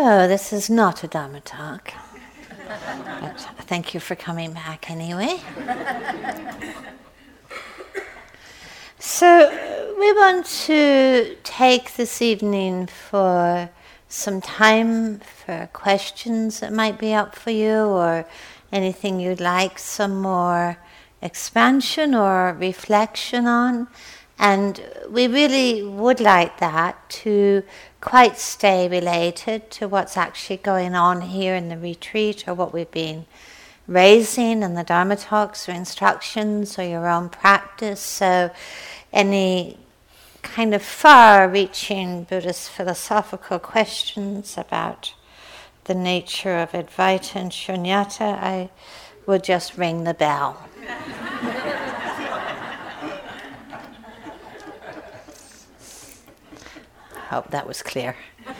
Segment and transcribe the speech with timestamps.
[0.00, 1.92] So, this is not a Dharma talk.
[2.68, 5.40] but thank you for coming back anyway.
[9.00, 9.48] So,
[9.98, 13.70] we want to take this evening for
[14.08, 18.24] some time for questions that might be up for you or
[18.70, 20.78] anything you'd like some more
[21.20, 23.88] expansion or reflection on.
[24.38, 24.80] And
[25.10, 27.64] we really would like that to
[28.00, 32.90] quite stay related to what's actually going on here in the retreat or what we've
[32.90, 33.26] been
[33.88, 38.00] raising in the Dharma talks or instructions or your own practice.
[38.00, 38.50] So,
[39.12, 39.78] any
[40.42, 45.14] kind of far reaching Buddhist philosophical questions about
[45.84, 48.70] the nature of Advaita and Shunyata, I
[49.26, 50.68] would just ring the bell.
[57.28, 58.16] Hope that was clear.
[58.46, 58.54] you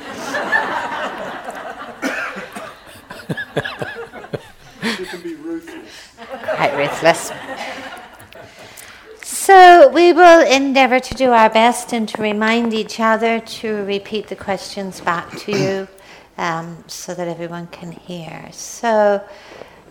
[5.07, 6.13] can be ruthless.
[6.43, 7.33] Quite ruthless.
[9.23, 14.29] So we will endeavour to do our best and to remind each other to repeat
[14.29, 15.89] the questions back to you
[16.37, 18.51] um, so that everyone can hear.
[18.53, 19.27] So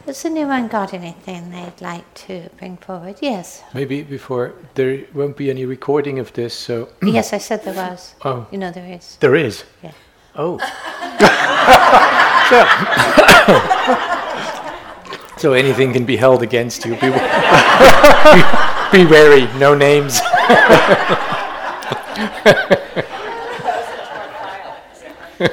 [0.07, 3.17] has anyone got anything they'd like to bring forward?
[3.21, 3.61] Yes.
[3.73, 6.87] Maybe before there won't be any recording of this, so.
[7.03, 8.15] yes, I said there was.
[8.23, 8.47] Oh.
[8.51, 9.17] You know there is.
[9.17, 9.63] There is?
[9.83, 9.91] Yeah.
[10.35, 10.57] Oh.
[15.37, 16.95] so, so anything can be held against you.
[16.95, 17.01] Be,
[18.91, 20.19] be wary, no names.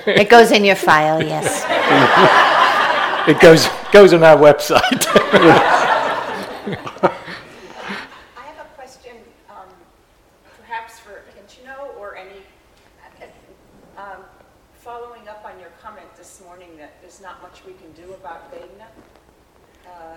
[0.06, 1.64] it goes in your file, yes.
[3.26, 4.82] It goes goes on our website.
[4.84, 4.86] I
[8.36, 9.16] have a question,
[9.48, 9.64] um,
[10.60, 12.42] perhaps for Akincano or any,
[13.96, 14.24] um,
[14.74, 18.52] following up on your comment this morning that there's not much we can do about
[18.52, 18.88] Vedana.
[19.86, 20.16] Uh,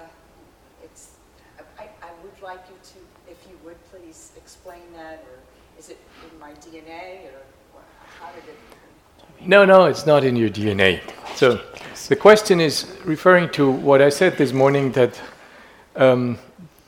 [0.84, 1.12] it's,
[1.80, 3.00] I, I would like you to,
[3.32, 5.40] if you would please explain that, or
[5.80, 5.98] is it
[6.30, 7.40] in my DNA, or
[8.20, 8.58] how did it?
[9.40, 11.00] No, no, it's not in your DNA.
[11.38, 11.62] So
[12.08, 15.22] the question is referring to what I said this morning that
[15.96, 16.40] um,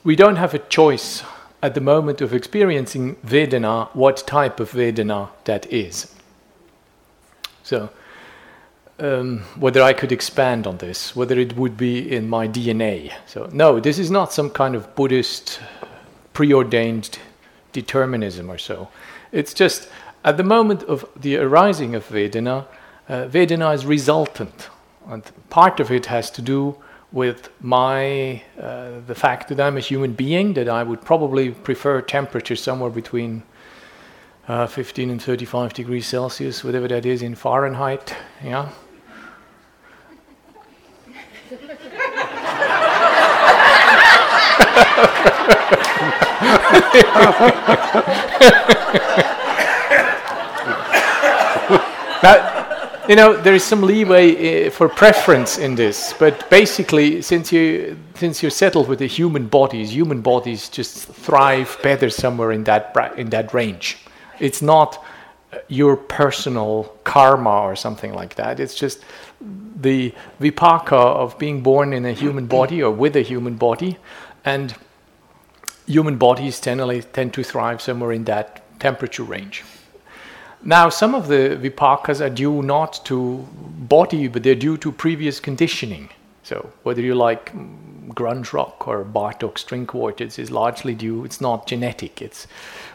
[0.02, 1.22] we don't have a choice
[1.62, 6.12] at the moment of experiencing Vedana, what type of Vedana that is.
[7.62, 7.90] So,
[8.98, 13.12] um, whether I could expand on this, whether it would be in my DNA.
[13.26, 15.60] So, no, this is not some kind of Buddhist
[16.32, 17.20] preordained
[17.72, 18.88] determinism or so.
[19.30, 19.88] It's just
[20.24, 22.66] at the moment of the arising of Vedana,
[23.10, 24.70] uh, Vedana is resultant.
[25.08, 26.76] And part of it has to do
[27.10, 32.00] with my uh, the fact that I'm a human being, that I would probably prefer
[32.00, 33.42] temperature somewhere between
[34.46, 38.14] uh, 15 and 35 degrees Celsius, whatever that is in Fahrenheit.
[38.44, 38.68] Yeah.
[52.22, 52.59] now,
[53.10, 57.98] you know, there is some leeway uh, for preference in this, but basically, since you
[58.14, 62.94] since you're settled with the human bodies, human bodies just thrive better somewhere in that
[63.16, 63.98] in that range.
[64.38, 65.04] It's not
[65.52, 68.60] uh, your personal karma or something like that.
[68.60, 69.04] It's just
[69.40, 73.98] the vipaka of being born in a human body or with a human body,
[74.44, 74.72] and
[75.84, 79.64] human bodies generally tend to thrive somewhere in that temperature range.
[80.62, 83.46] Now, some of the vipakas are due not to
[83.88, 86.10] body, but they're due to previous conditioning.
[86.42, 87.52] So, whether you like
[88.14, 91.24] grunge rock or Bartok string quartets is largely due.
[91.24, 92.20] It's not genetic.
[92.20, 92.46] It's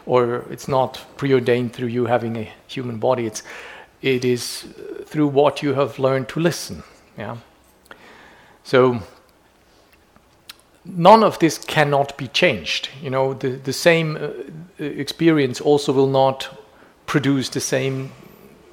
[0.04, 3.26] or it's not preordained through you having a human body.
[3.26, 3.42] It's
[4.02, 4.66] it is
[5.04, 6.82] through what you have learned to listen.
[7.18, 7.38] Yeah.
[8.62, 9.00] So
[10.84, 12.90] none of this cannot be changed.
[13.02, 16.48] You know, the the same uh, experience also will not
[17.06, 18.12] produce the same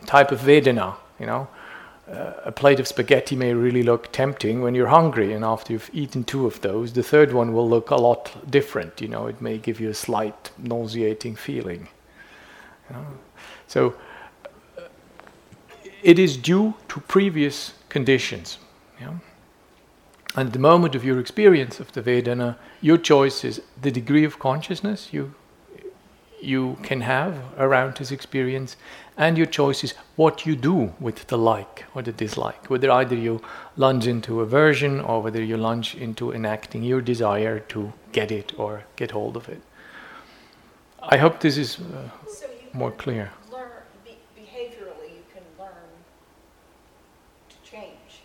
[0.05, 0.95] type of Vedana.
[1.19, 1.47] You know,
[2.11, 5.89] uh, a plate of spaghetti may really look tempting when you're hungry, and after you've
[5.93, 8.99] eaten two of those, the third one will look a lot different.
[9.01, 11.87] You know, it may give you a slight nauseating feeling.
[12.89, 13.05] You know?
[13.67, 13.95] So
[14.77, 14.81] uh,
[16.01, 18.57] it is due to previous conditions.
[18.99, 19.13] Yeah?
[20.35, 24.25] And at the moment of your experience of the Vedana, your choice is the degree
[24.25, 25.35] of consciousness you
[26.43, 28.75] you can have around this experience,
[29.17, 32.69] and your choice is what you do with the like or the dislike.
[32.69, 33.41] Whether either you
[33.77, 38.83] lunge into aversion or whether you lunge into enacting your desire to get it or
[38.95, 39.61] get hold of it.
[41.01, 43.31] I hope this is uh, so more clear.
[43.51, 43.67] Learn,
[44.05, 45.89] be, behaviorally, you can learn
[47.63, 48.21] change.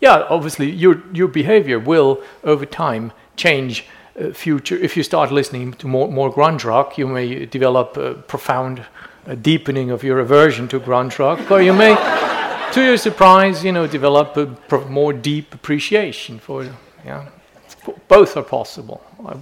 [0.00, 3.84] Yeah, obviously, your your behavior will over time change.
[4.18, 8.14] Uh, future, if you start listening to more more grunge rock, you may develop a
[8.14, 8.84] profound
[9.26, 11.94] uh, deepening of your aversion to grunge rock, or you may,
[12.72, 14.46] to your surprise, you know, develop a
[14.88, 16.66] more deep appreciation for.
[17.04, 17.28] Yeah,
[18.08, 19.00] both are possible.
[19.24, 19.36] I,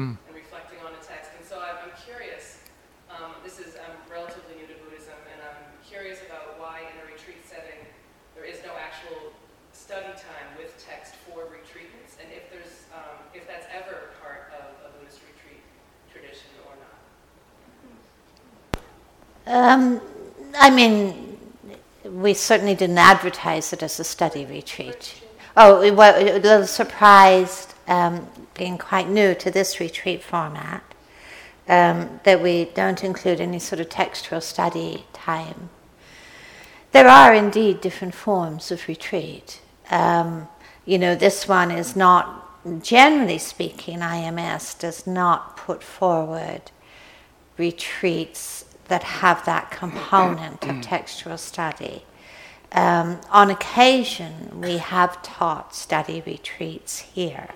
[0.00, 0.16] mm.
[0.16, 1.30] and reflecting on the text.
[1.36, 2.64] And so I'm, I'm curious.
[3.12, 7.06] Um, this is I'm relatively new to Buddhism, and I'm curious about why in a
[7.10, 7.84] retreat setting
[8.32, 9.36] there is no actual
[9.76, 14.64] study time with text for retreatants, and if there's um, if that's ever part of
[14.86, 15.60] a Buddhist retreat
[16.08, 16.98] tradition or not.
[19.50, 20.00] Um,
[20.56, 21.36] I mean,
[22.04, 25.20] we certainly didn't advertise it as a study retreat.
[25.56, 30.84] Oh, we were a little surprised um, being quite new to this retreat format,
[31.68, 35.68] um, that we don't include any sort of textual study time.
[36.92, 39.60] There are indeed different forms of retreat.
[39.90, 40.46] Um,
[40.86, 46.70] you know, this one is not, generally speaking, IMS does not put forward
[47.58, 52.04] retreats that have that component of textual study.
[52.72, 57.48] Um, on occasion, we have taught study retreats here.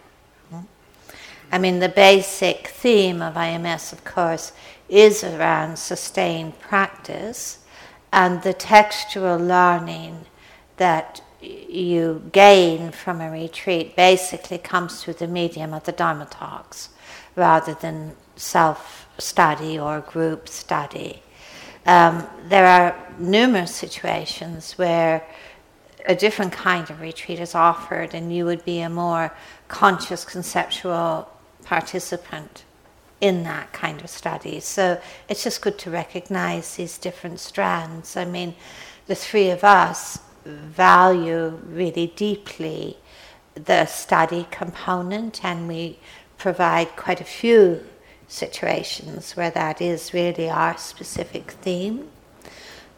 [1.52, 4.52] I mean, the basic theme of IMS, of course,
[4.88, 7.58] is around sustained practice
[8.14, 10.25] and the textual learning
[10.76, 16.90] that you gain from a retreat basically comes through the medium of the Dharma talks
[17.34, 21.23] rather than self study or group study.
[21.86, 25.25] Um, there are numerous situations where
[26.06, 29.32] a different kind of retreat is offered, and you would be a more
[29.69, 31.28] conscious conceptual
[31.64, 32.64] participant
[33.20, 34.60] in that kind of study.
[34.60, 38.16] So it's just good to recognize these different strands.
[38.16, 38.54] I mean,
[39.06, 42.98] the three of us value really deeply
[43.54, 45.98] the study component, and we
[46.38, 47.84] provide quite a few
[48.34, 52.08] situations where that is really our specific theme.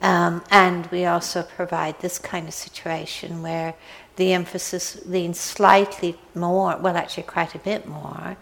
[0.02, 3.74] Um, and we also provide this kind of situation where
[4.16, 8.36] the emphasis leans slightly more, well, actually, quite a bit more,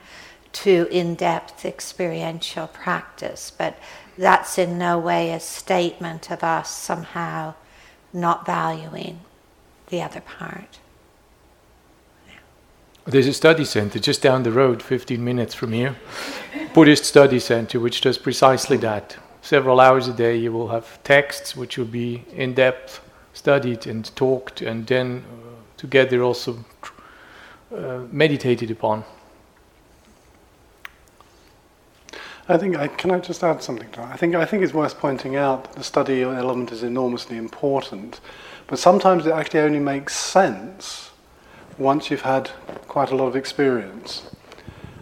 [0.53, 3.53] to in depth experiential practice.
[3.57, 3.77] But
[4.17, 7.55] that's in no way a statement of us somehow
[8.13, 9.21] not valuing
[9.89, 10.79] the other part.
[13.07, 15.95] There's a study center just down the road, 15 minutes from here,
[16.73, 19.19] Buddhist study center, which does precisely that.
[19.43, 23.03] Several hours a day, you will have texts which will be in depth
[23.35, 25.23] studied and talked, and then
[25.77, 26.65] together also
[27.77, 29.05] uh, meditated upon.
[32.49, 34.13] I think I, can I just add something to that?
[34.13, 38.21] I think I think it's worth pointing out that the study element is enormously important,
[38.67, 41.11] but sometimes it actually only makes sense
[41.79, 42.51] once you've had
[42.89, 44.31] quite a lot of experience.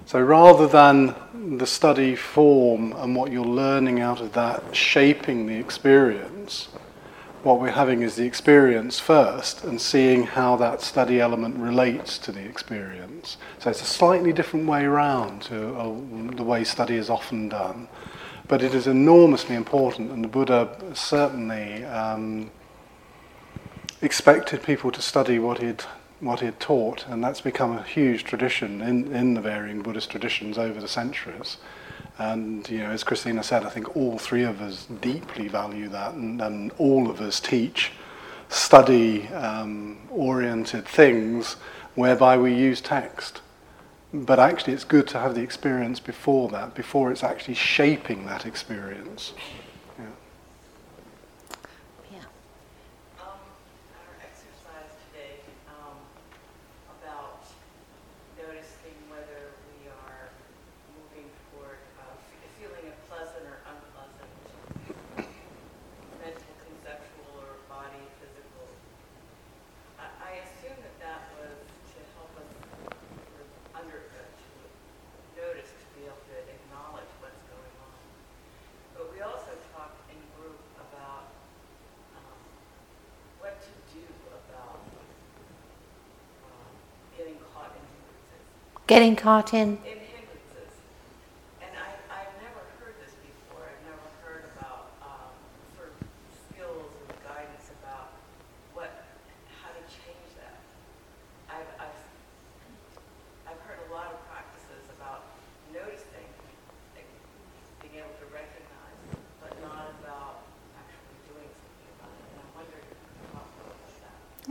[0.06, 1.14] So rather than
[1.58, 6.68] the study form and what you're learning out of that shaping the experience,
[7.42, 12.32] what we're having is the experience first and seeing how that study element relates to
[12.32, 13.37] the experience.
[13.58, 17.88] So it's a slightly different way around to uh, the way study is often done.
[18.46, 22.50] But it is enormously important, and the Buddha certainly um,
[24.02, 25.85] expected people to study what he'd,
[26.22, 30.10] what he had taught, and that's become a huge tradition in, in the varying Buddhist
[30.10, 31.56] traditions over the centuries.
[32.16, 36.14] And you know, as Christina said, I think all three of us deeply value that,
[36.14, 37.90] and, and all of us teach
[38.48, 41.56] study-oriented um, things
[41.96, 43.40] whereby we use text.
[44.14, 48.46] But actually, it's good to have the experience before that, before it's actually shaping that
[48.46, 49.32] experience.
[88.92, 89.80] getting caught in.
[89.80, 90.68] Hindrances.
[91.64, 91.72] And
[92.12, 93.64] i've never heard this before.
[93.64, 95.32] I've never heard about um,
[96.52, 98.12] skills and guidance about
[98.76, 98.92] what,
[99.64, 100.61] how to change that.
[101.49, 102.00] I've, I've,
[103.49, 105.25] I've heard a lot of practices about
[105.72, 106.28] noticing,
[107.80, 108.61] being able to recognize,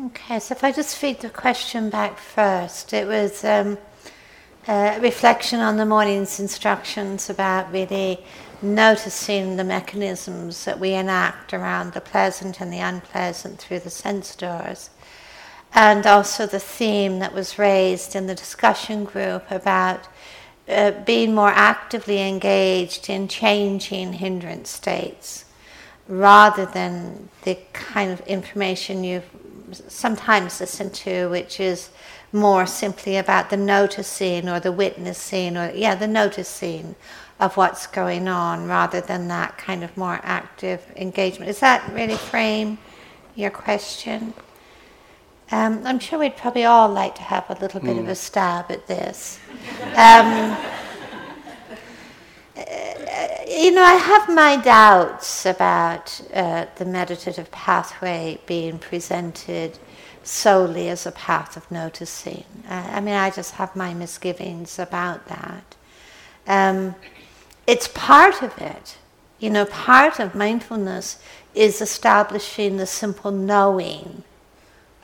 [0.10, 3.46] Okay, so if I just feed the question back first, it was.
[3.46, 3.78] Um,
[4.68, 8.24] reflection on the morning's instructions about really
[8.62, 14.36] noticing the mechanisms that we enact around the pleasant and the unpleasant through the sense
[14.36, 14.92] doors.
[15.74, 20.08] And also the theme that was raised in the discussion group about
[20.70, 25.46] uh, being more actively engaged in changing hindrance states
[26.08, 29.30] rather than the kind of information you've
[29.74, 31.90] sometimes listen to, which is
[32.32, 36.96] more simply about the noticing or the witnessing or, yeah, the noticing
[37.40, 41.48] of what's going on rather than that kind of more active engagement.
[41.48, 42.78] Does that really frame
[43.36, 44.34] your question?
[45.52, 48.00] Um, I'm sure we'd probably all like to have a little bit mm.
[48.00, 49.40] of a stab at this.
[49.98, 50.56] Um,
[53.52, 59.78] you know, I have my doubts about uh, the meditative pathway being presented
[60.24, 62.46] solely as a path of noticing.
[62.70, 65.76] Uh, I mean, I just have my misgivings about that.
[66.48, 66.96] Um,
[67.68, 68.98] it's part of it.
[69.40, 71.22] You know, part of mindfulness
[71.54, 74.24] is establishing the simple knowing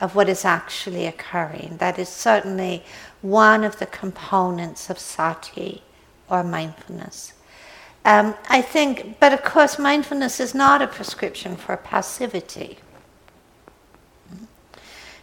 [0.00, 1.76] of what is actually occurring.
[1.78, 2.84] That is certainly
[3.20, 5.82] one of the components of sati
[6.30, 7.32] or mindfulness.
[8.08, 12.78] Um, I think, but of course, mindfulness is not a prescription for passivity.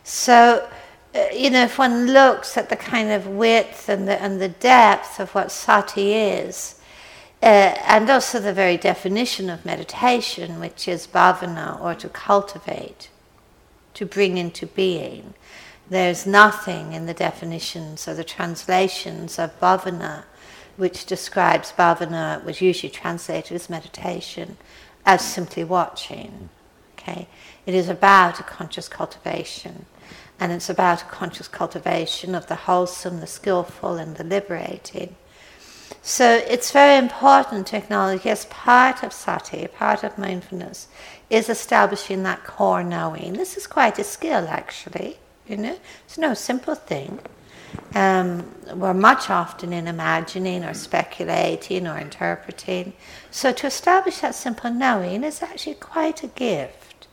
[0.04, 0.70] So,
[1.16, 4.50] uh, you know, if one looks at the kind of width and the, and the
[4.50, 6.80] depth of what sati is,
[7.42, 13.10] uh, and also the very definition of meditation, which is bhavana or to cultivate,
[13.96, 15.34] to bring into being.
[15.90, 20.26] There's nothing in the definitions or the translations of bhavana
[20.78, 24.58] which describes bhavana, was usually translated as meditation,
[25.06, 26.50] as simply watching.
[26.94, 27.28] Okay?
[27.66, 29.86] It is about a conscious cultivation.
[30.40, 35.16] And it's about a conscious cultivation of the wholesome, the skillful, and the liberating.
[36.02, 40.88] So it's very important to acknowledge yes, part of sati, part of mindfulness,
[41.30, 43.34] is establishing that core knowing.
[43.34, 45.18] This is quite a skill, actually.
[45.48, 47.20] You know, it's no simple thing.
[47.94, 52.94] Um, we're much often in imagining or speculating or interpreting.
[53.32, 57.08] So to establish that simple knowing is actually quite a gift.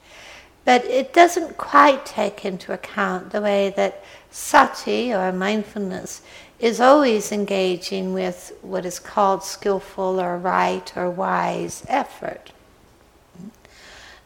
[0.64, 6.22] But it doesn't quite take into account the way that sati or mindfulness
[6.58, 12.52] is always engaging with what is called skillful or right or wise effort.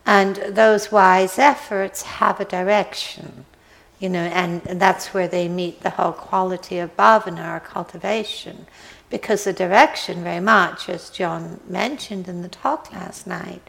[0.05, 3.47] And those wise efforts have a direction,
[3.99, 8.67] you know, and, that's where they meet the whole quality of bhavana or cultivation.
[9.09, 13.63] Because the direction, very much, as John mentioned in the talk last night,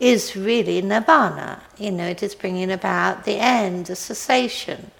[0.00, 1.62] is really nirvana.
[1.78, 4.90] You know, it is bringing about the end, the cessation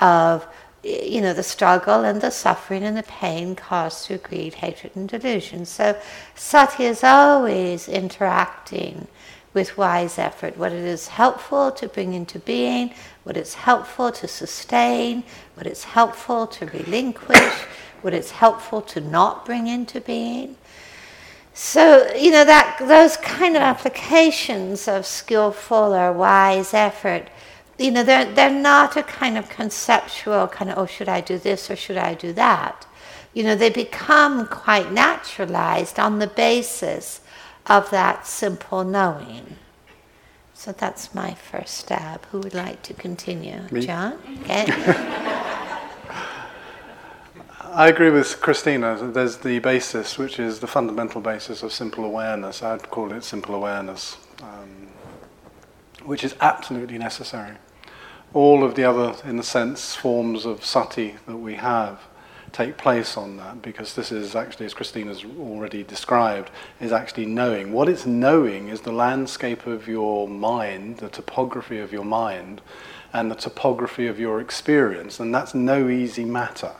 [0.00, 0.46] of
[0.82, 5.08] you know, the struggle and the suffering and the pain caused through greed, hatred, and
[5.08, 5.64] delusion.
[5.64, 5.96] So
[6.34, 9.06] sati is always interacting
[9.54, 12.94] with wise effort, what it is helpful to bring into being,
[13.24, 15.22] what it's helpful to sustain,
[15.54, 17.52] what it's helpful to relinquish,
[18.00, 20.56] what it's helpful to not bring into being.
[21.54, 27.28] So, you know, that those kind of applications of skillful or wise effort,
[27.78, 31.36] you know, they're, they're not a kind of conceptual kind of, oh, should I do
[31.36, 32.86] this or should I do that?
[33.34, 37.20] You know, they become quite naturalized on the basis
[37.66, 39.56] of that simple knowing.
[40.54, 42.24] So that's my first stab.
[42.26, 43.62] Who would like to continue?
[43.70, 43.84] Me?
[43.84, 44.18] John?
[44.42, 44.66] Okay.
[47.74, 48.96] I agree with Christina.
[48.96, 52.62] There's the basis, which is the fundamental basis of simple awareness.
[52.62, 54.88] I'd call it simple awareness, um,
[56.04, 57.56] which is absolutely necessary.
[58.34, 62.00] All of the other, in a sense, forms of sati that we have
[62.52, 67.72] take place on that because this is actually, as Christina's already described, is actually knowing.
[67.72, 72.60] What it's knowing is the landscape of your mind, the topography of your mind,
[73.12, 76.72] and the topography of your experience, and that's no easy matter.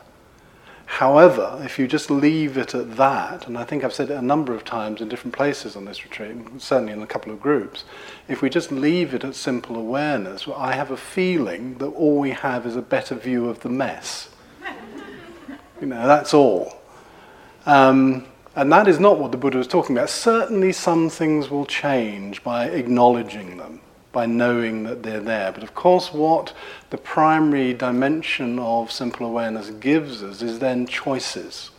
[0.85, 4.21] However, if you just leave it at that, and I think I've said it a
[4.21, 7.83] number of times in different places on this retreat, certainly in a couple of groups,
[8.27, 12.31] if we just leave it at simple awareness, I have a feeling that all we
[12.31, 14.29] have is a better view of the mess.
[15.83, 16.77] You know, that's all.
[17.65, 18.25] Um,
[18.55, 20.09] and that is not what the Buddha was talking about.
[20.09, 23.81] Certainly, some things will change by acknowledging them,
[24.13, 25.51] by knowing that they're there.
[25.51, 26.53] But of course, what
[26.89, 31.71] the primary dimension of simple awareness gives us is then choices.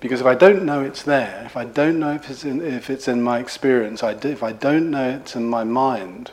[0.00, 2.88] Because if I don't know it's there, if I don't know if it's in, if
[2.88, 6.30] it's in my experience, I do, if I don't know it's in my mind,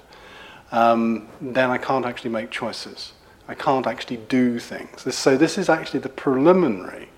[0.72, 3.12] um, then I can't actually make choices.
[3.50, 5.14] I can't actually do things.
[5.16, 7.10] So this is actually the preliminary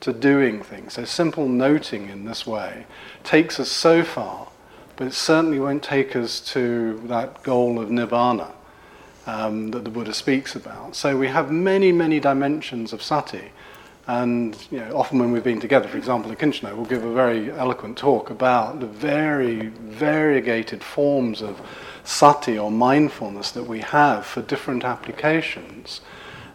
[0.00, 0.92] to doing things.
[0.92, 2.84] So simple noting in this way
[3.24, 4.48] takes us so far,
[4.96, 8.52] but it certainly won't take us to that goal of nirvana
[9.26, 10.94] um, that the Buddha speaks about.
[10.94, 13.50] So we have many, many dimensions of sati.
[14.08, 17.12] And you know, often when we've been together, for example, at Kinchner, we'll give a
[17.12, 21.60] very eloquent talk about the very variegated forms of
[22.04, 26.00] sati or mindfulness that we have for different applications.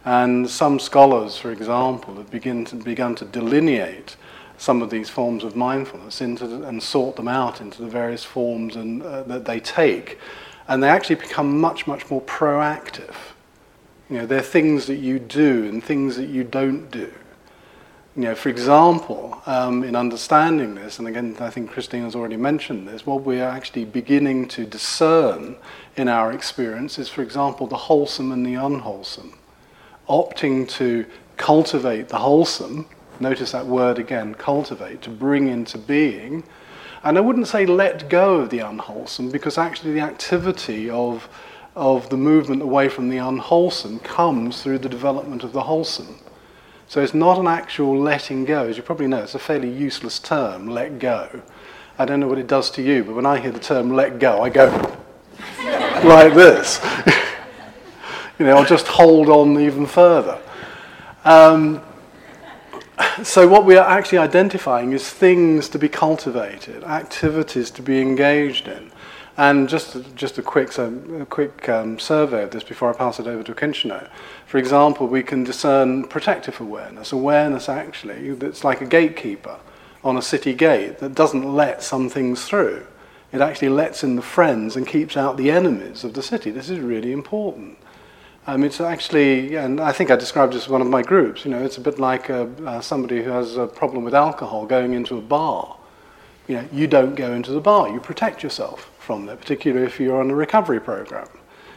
[0.03, 4.15] And some scholars, for example, have begin to, begun to delineate
[4.57, 8.23] some of these forms of mindfulness into the, and sort them out into the various
[8.23, 10.17] forms and, uh, that they take.
[10.67, 13.13] And they actually become much, much more proactive.
[14.09, 17.13] You know, they're things that you do and things that you don't do.
[18.15, 22.37] You know, for example, um, in understanding this, and again, I think Christine has already
[22.37, 25.55] mentioned this, what we are actually beginning to discern
[25.97, 29.33] in our experience is, for example, the wholesome and the unwholesome.
[30.07, 32.85] Opting to cultivate the wholesome,
[33.19, 36.43] notice that word again, cultivate, to bring into being.
[37.03, 41.27] And I wouldn't say let go of the unwholesome, because actually the activity of,
[41.75, 46.19] of the movement away from the unwholesome comes through the development of the wholesome.
[46.87, 48.67] So it's not an actual letting go.
[48.67, 51.41] As you probably know, it's a fairly useless term, let go.
[51.97, 54.19] I don't know what it does to you, but when I hear the term let
[54.19, 54.67] go, I go
[56.03, 56.79] like this.
[58.39, 60.39] you know, I'll just hold on even further.
[61.23, 61.81] Um,
[63.23, 68.67] so what we are actually identifying is things to be cultivated, activities to be engaged
[68.67, 68.91] in.
[69.35, 73.19] And just, just a quick, so, a quick um, survey of this before I pass
[73.19, 74.07] it over to Akincano.
[74.45, 79.59] For example, we can discern protective awareness, awareness actually that's like a gatekeeper
[80.03, 82.85] on a city gate that doesn't let some things through.
[83.31, 86.51] It actually lets in the friends and keeps out the enemies of the city.
[86.51, 87.79] This is really important.
[88.45, 91.49] Um, it's actually, and I think I described this as one of my groups, you
[91.49, 94.93] know, it's a bit like a, uh, somebody who has a problem with alcohol going
[94.93, 95.77] into a bar.
[96.47, 99.99] You know, you don't go into the bar, you protect yourself from that, particularly if
[99.99, 101.27] you're on a recovery program.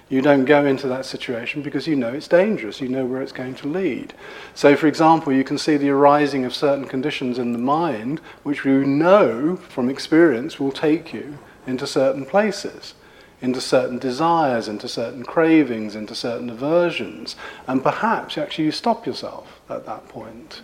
[0.08, 3.32] You don't go into that situation because you know it's dangerous, you know where it's
[3.32, 4.14] going to lead.
[4.54, 8.64] So, for example, you can see the arising of certain conditions in the mind, which
[8.64, 12.94] you know from experience will take you into certain places,
[13.42, 17.34] into certain desires, into certain cravings, into certain aversions.
[17.66, 20.62] And perhaps actually you stop yourself at that point.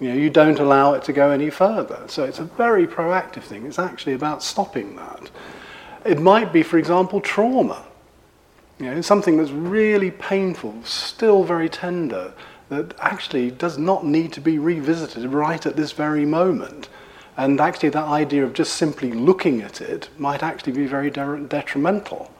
[0.00, 2.04] You know, you don't allow it to go any further.
[2.08, 3.64] So it's a very proactive thing.
[3.64, 5.30] It's actually about stopping that.
[6.04, 7.84] It might be, for example, trauma.
[8.78, 12.32] You know, something that's really painful, still very tender,
[12.68, 16.88] that actually does not need to be revisited right at this very moment.
[17.36, 21.44] And actually, that idea of just simply looking at it might actually be very de-
[21.48, 22.30] detrimental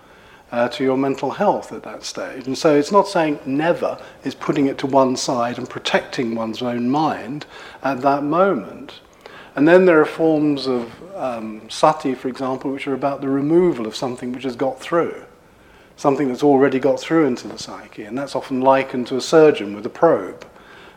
[0.50, 2.46] uh, to your mental health at that stage.
[2.46, 6.62] And so, it's not saying never, it's putting it to one side and protecting one's
[6.62, 7.46] own mind
[7.82, 9.00] at that moment.
[9.54, 13.86] And then there are forms of um, sati, for example, which are about the removal
[13.86, 15.24] of something which has got through,
[15.96, 18.04] something that's already got through into the psyche.
[18.04, 20.46] And that's often likened to a surgeon with a probe,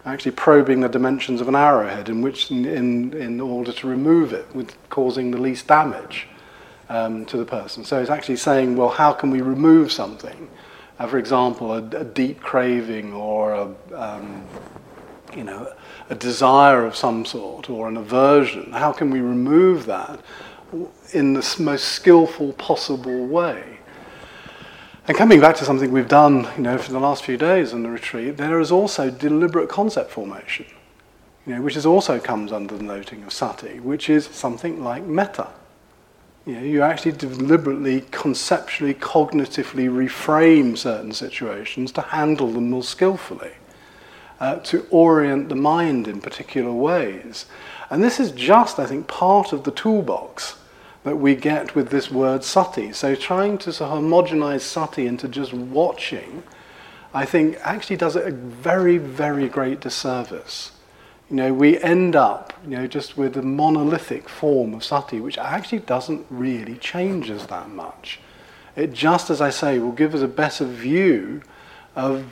[0.05, 4.53] actually probing the dimensions of an arrowhead in, which, in, in, order to remove it,
[4.55, 6.27] with causing the least damage
[6.89, 7.83] um, to the person.
[7.83, 10.49] So it's actually saying, well, how can we remove something?
[10.97, 14.45] Uh, for example, a, a, deep craving or a, um,
[15.35, 15.73] you know,
[16.09, 20.19] a desire of some sort or an aversion, how can we remove that
[21.13, 23.79] in the most skillful possible way?
[25.07, 27.83] And coming back to something we've done, you know, for the last few days in
[27.83, 30.65] the retreat, there is also deliberate concept formation,
[31.45, 35.03] you know, which is also comes under the noting of sati, which is something like
[35.03, 35.49] metta.
[36.45, 43.53] You, know, you actually deliberately, conceptually, cognitively reframe certain situations to handle them more skillfully
[44.39, 47.45] uh, to orient the mind in particular ways.
[47.89, 50.57] And this is just, I think, part of the toolbox
[51.03, 52.91] that we get with this word sati.
[52.91, 56.43] So trying to sort of homogenize sati into just watching,
[57.13, 60.71] I think actually does it a very, very great disservice.
[61.29, 65.37] You know, we end up, you know, just with a monolithic form of sati, which
[65.37, 68.19] actually doesn't really change us that much.
[68.75, 71.41] It just, as I say, will give us a better view
[71.95, 72.25] of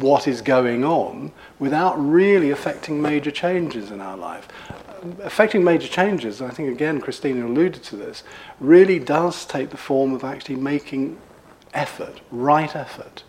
[0.00, 4.48] what is going on without really affecting major changes in our life.
[5.22, 8.22] Affecting major changes, I think again Christina alluded to this,
[8.60, 11.18] really does take the form of actually making
[11.72, 13.22] effort, right effort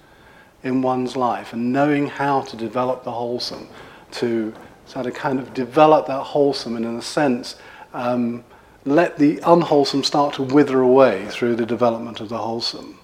[0.64, 3.68] in one's life and knowing how to develop the wholesome,
[4.12, 4.54] to
[4.86, 7.56] sort of kind of develop that wholesome and in a sense
[7.94, 8.44] um,
[8.86, 12.99] let the unwholesome start to wither away through the development of the wholesome.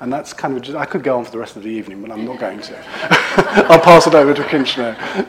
[0.00, 2.00] And that's kind of, just, I could go on for the rest of the evening,
[2.00, 2.84] but I'm not going to.
[3.70, 4.76] I'll pass it over to Kinch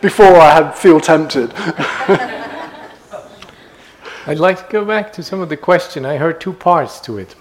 [0.02, 1.54] before I feel tempted.
[4.28, 6.06] I'd like to go back to some of the question.
[6.06, 7.36] I heard two parts to it.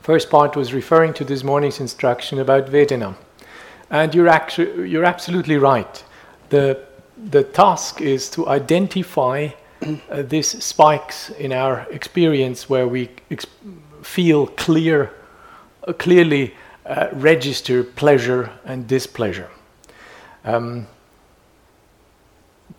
[0.00, 3.16] First part was referring to this morning's instruction about Vedana.
[3.90, 6.04] And you're, actu- you're absolutely right.
[6.50, 6.84] The,
[7.30, 9.48] the task is to identify
[10.10, 13.46] uh, these spikes in our experience where we ex-
[14.02, 15.10] feel clear,
[15.92, 16.54] clearly
[16.86, 19.50] uh, register pleasure and displeasure.
[20.44, 20.86] Um,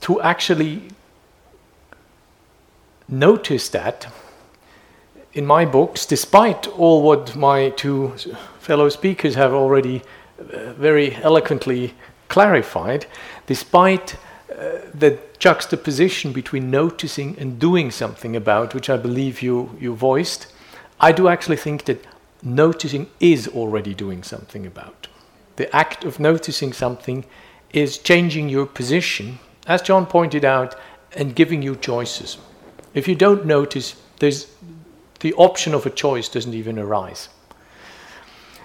[0.02, 0.84] to actually
[3.08, 4.08] notice that
[5.34, 8.16] in my books, despite all what my two
[8.60, 10.02] fellow speakers have already
[10.40, 11.94] uh, very eloquently
[12.30, 13.06] clarified,
[13.46, 14.16] despite
[14.52, 20.48] uh, the juxtaposition between noticing and doing something about, which I believe you, you voiced,
[21.00, 22.06] I do actually think that
[22.42, 25.08] noticing is already doing something about.
[25.56, 27.26] The act of noticing something
[27.72, 30.76] is changing your position, as John pointed out,
[31.14, 32.38] and giving you choices.
[32.94, 34.48] If you don't notice, there's
[35.20, 37.30] the option of a choice doesn't even arise.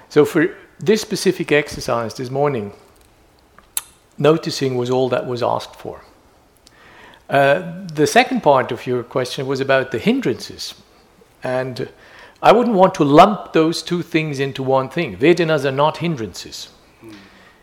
[0.08, 2.72] So for this specific exercise this morning,
[4.16, 6.04] noticing was all that was asked for.
[7.28, 10.74] Uh, the second part of your question was about the hindrances.
[11.42, 11.88] And
[12.44, 15.16] I wouldn't want to lump those two things into one thing.
[15.16, 16.68] Vedanas are not hindrances.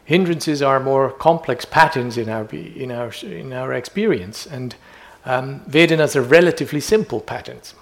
[0.06, 4.48] Hindrances are more complex patterns in our, in our, in our experience.
[4.48, 4.76] And
[5.24, 7.76] um, Vedanas are relatively simple patterns.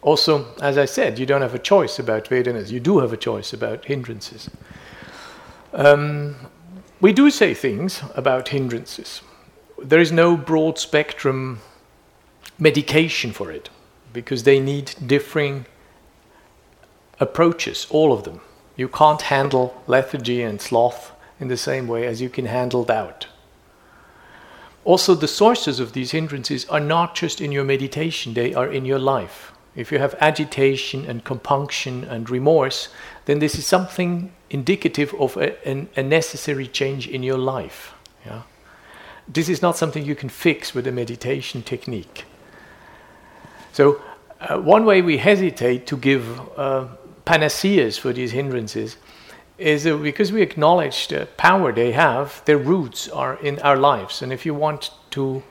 [0.00, 3.18] Also, as I said, you don't have a choice about Vedanas, you do have a
[3.18, 4.48] choice about hindrances.
[5.74, 6.36] Um,
[7.02, 9.20] we do say things about hindrances.
[9.78, 11.60] There is no broad spectrum
[12.58, 13.68] medication for it
[14.14, 15.66] because they need differing
[17.20, 18.40] approaches, all of them.
[18.76, 23.28] You can't handle lethargy and sloth in the same way as you can handle doubt.
[24.84, 28.86] Also, the sources of these hindrances are not just in your meditation, they are in
[28.86, 29.52] your life.
[29.76, 32.88] If you have agitation and compunction and remorse,
[33.26, 35.54] then this is something indicative of a,
[35.96, 37.94] a necessary change in your life.
[38.24, 38.42] Yeah?
[39.28, 42.24] This is not something you can fix with a meditation technique.
[43.72, 44.02] So,
[44.40, 46.88] uh, one way we hesitate to give uh,
[47.24, 48.96] panaceas for these hindrances
[49.58, 54.22] is uh, because we acknowledge the power they have, their roots are in our lives.
[54.22, 55.42] And if you want to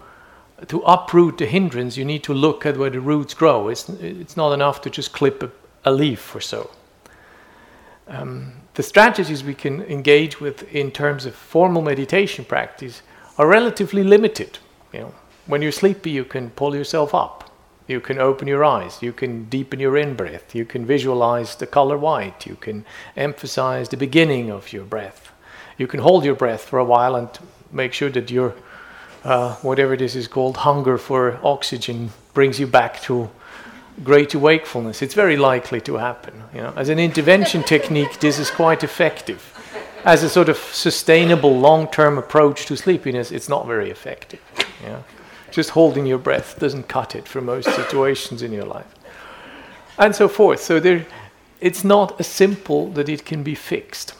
[0.68, 3.70] to uproot the hindrance, you need to look at where the roots grow.
[3.70, 5.52] It's, it's not enough to just clip a,
[5.86, 6.70] a leaf or so.
[8.08, 13.02] Um, the strategies we can engage with in terms of formal meditation practice
[13.38, 14.60] are relatively limited.
[14.92, 15.14] You know,
[15.48, 17.49] when you're sleepy, you can pull yourself up.
[17.90, 19.02] You can open your eyes.
[19.02, 20.54] You can deepen your in breath.
[20.54, 22.46] You can visualize the color white.
[22.46, 22.86] You can
[23.18, 25.32] emphasize the beginning of your breath.
[25.80, 27.28] You can hold your breath for a while and
[27.72, 28.54] make sure that your
[29.24, 33.30] uh, whatever this is called, hunger for oxygen brings you back to
[34.04, 35.02] greater wakefulness.
[35.02, 36.44] It's very likely to happen.
[36.54, 39.42] You know, as an intervention technique, this is quite effective.
[40.06, 44.40] As a sort of sustainable long-term approach to sleepiness, it's not very effective.
[44.84, 45.04] Know?
[45.52, 48.94] Just holding your breath doesn't cut it for most situations in your life,
[49.98, 50.62] and so forth.
[50.62, 51.06] So there,
[51.60, 54.14] it's not as simple that it can be fixed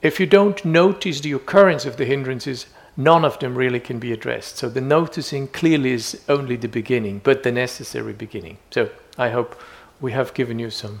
[0.00, 4.12] if you don't notice the occurrence of the hindrances, none of them really can be
[4.12, 4.56] addressed.
[4.56, 8.58] So the noticing clearly is only the beginning, but the necessary beginning.
[8.70, 9.60] So I hope
[10.00, 11.00] we have given you some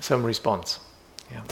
[0.00, 0.80] some response.
[1.30, 1.42] Yeah.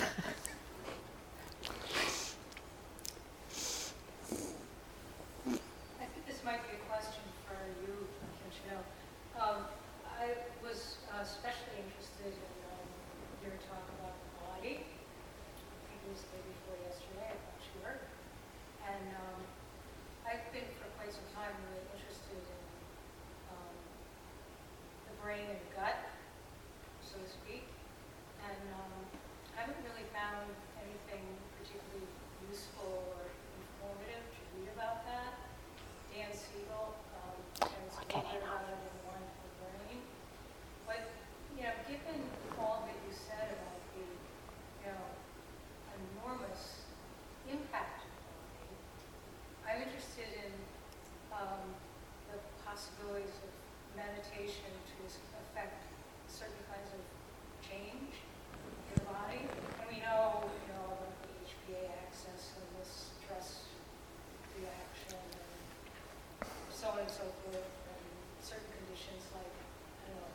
[68.53, 70.33] certain conditions like, I don't know,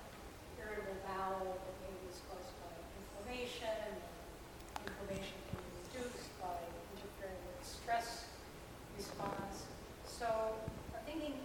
[0.57, 6.57] irritable bowel that maybe is caused by inflammation, and inflammation can be reduced by
[6.97, 8.31] interfering with stress
[8.97, 9.69] response.
[10.07, 10.25] So
[10.95, 11.35] I'm thinking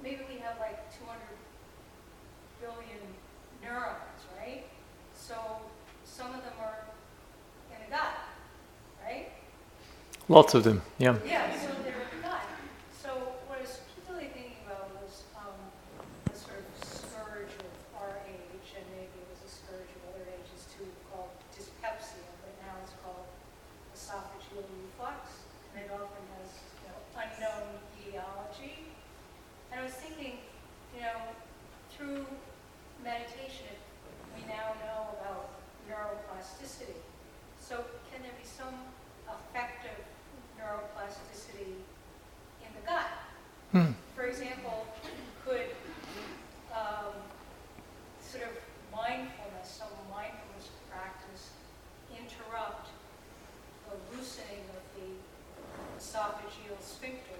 [0.00, 1.18] maybe we have like 200
[2.62, 3.02] billion
[3.60, 4.64] neurons, right?
[5.12, 5.36] So
[6.12, 6.84] some of them are
[7.72, 8.12] in the gut,
[9.00, 9.32] right?
[10.28, 11.16] Lots of them, yeah.
[11.24, 12.44] Yeah, so they're not.
[12.92, 15.56] So what I was particularly thinking about was um,
[16.28, 20.28] a sort of scourge of our age, and maybe it was a scourge of other
[20.28, 23.24] ages too, called dyspepsia, but now it's called
[23.96, 28.92] esophageal reflux, and it often has you know, unknown etiology.
[29.72, 30.44] And I was thinking,
[30.92, 31.32] you know,
[31.88, 32.28] through
[33.00, 33.72] meditation,
[34.36, 35.62] we now know about
[36.62, 36.94] neuroplasticity.
[37.60, 38.74] So can there be some
[39.26, 40.04] effective
[40.58, 41.74] neuroplasticity
[42.62, 43.06] in the gut?
[43.72, 43.92] Hmm.
[44.14, 44.86] For example,
[45.44, 45.70] could
[46.72, 47.14] um,
[48.20, 48.50] sort of
[48.92, 51.50] mindfulness, some mindfulness practice
[52.12, 52.88] interrupt
[53.88, 55.08] the loosening of the
[55.98, 57.31] esophageal sphincter that causes reflux?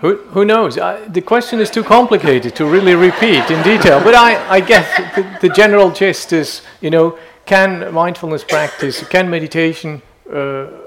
[0.00, 0.78] Who, who knows?
[0.78, 4.00] I, the question is too complicated to really repeat in detail.
[4.00, 9.28] But I, I guess the, the general gist is, you know, can mindfulness practice, can
[9.28, 10.36] meditation uh,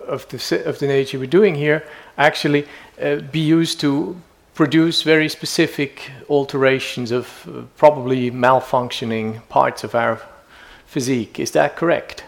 [0.07, 1.83] of, the, of the nature we're doing here
[2.17, 2.67] actually
[3.01, 4.15] uh, be used to
[4.53, 10.21] produce very specific alterations of uh, probably malfunctioning parts of our
[10.85, 11.39] physique?
[11.39, 12.23] Is that correct?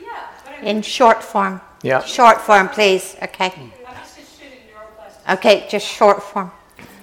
[0.00, 1.60] Yeah, In short form.
[1.82, 2.04] Yeah.
[2.04, 3.16] Short form, please.
[3.22, 3.46] Okay.
[3.46, 5.15] I'm just interested in neuroplasticity.
[5.28, 6.50] Okay, just short form.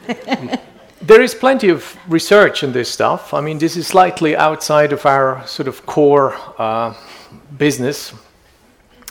[1.05, 3.33] There is plenty of research in this stuff.
[3.33, 6.93] I mean, this is slightly outside of our sort of core uh,
[7.57, 8.13] business,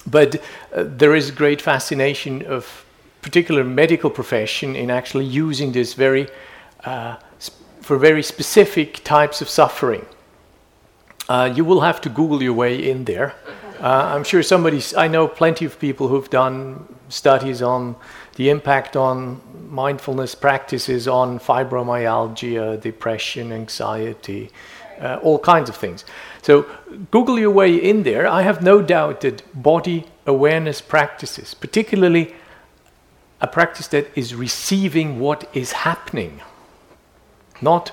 [0.06, 2.86] but uh, there is great fascination of
[3.20, 6.28] particular medical profession in actually using this very
[6.84, 7.16] uh,
[7.82, 10.06] for very specific types of suffering.
[11.28, 13.34] Uh, you will have to Google your way in there.
[13.80, 14.94] Uh, I'm sure somebody's.
[14.94, 17.96] I know plenty of people who've done studies on
[18.36, 24.50] the impact on mindfulness practices on fibromyalgia, depression, anxiety,
[25.00, 26.04] uh, all kinds of things.
[26.42, 26.66] So
[27.10, 28.26] Google your way in there.
[28.26, 32.34] I have no doubt that body awareness practices, particularly
[33.40, 36.40] a practice that is receiving what is happening,
[37.60, 37.90] not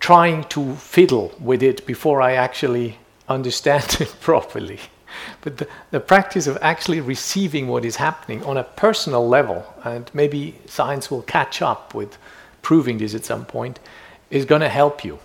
[0.00, 4.80] trying to fiddle with it before I actually understand it properly.
[5.40, 10.10] But the, the practice of actually receiving what is happening on a personal level, and
[10.14, 12.18] maybe science will catch up with
[12.62, 13.78] proving this at some point,
[14.30, 15.18] is going to help you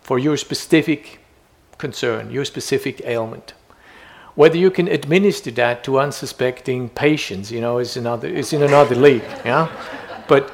[0.00, 1.20] for your specific
[1.78, 3.54] concern, your specific ailment.
[4.34, 8.94] Whether you can administer that to unsuspecting patients, you know, is another is in another
[8.94, 9.24] league.
[9.44, 9.68] Yeah,
[10.26, 10.52] but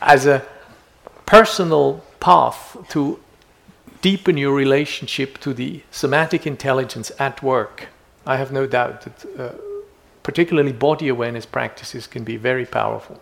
[0.00, 0.42] as a
[1.26, 3.18] personal path to
[4.00, 7.88] deepen your relationship to the somatic intelligence at work,
[8.26, 9.54] I have no doubt that uh,
[10.22, 13.20] particularly body awareness practices can be very powerful.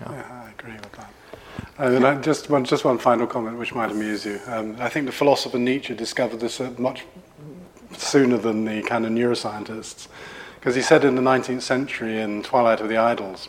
[0.00, 1.10] Yeah, I agree with that.
[1.78, 4.40] Uh, and I, just one, just one final comment, which might amuse you.
[4.46, 7.04] Um, I think the philosopher Nietzsche discovered this uh, much
[7.96, 10.08] sooner than the kind of neuroscientists,
[10.56, 13.48] because he said in the 19th century in Twilight of the Idols,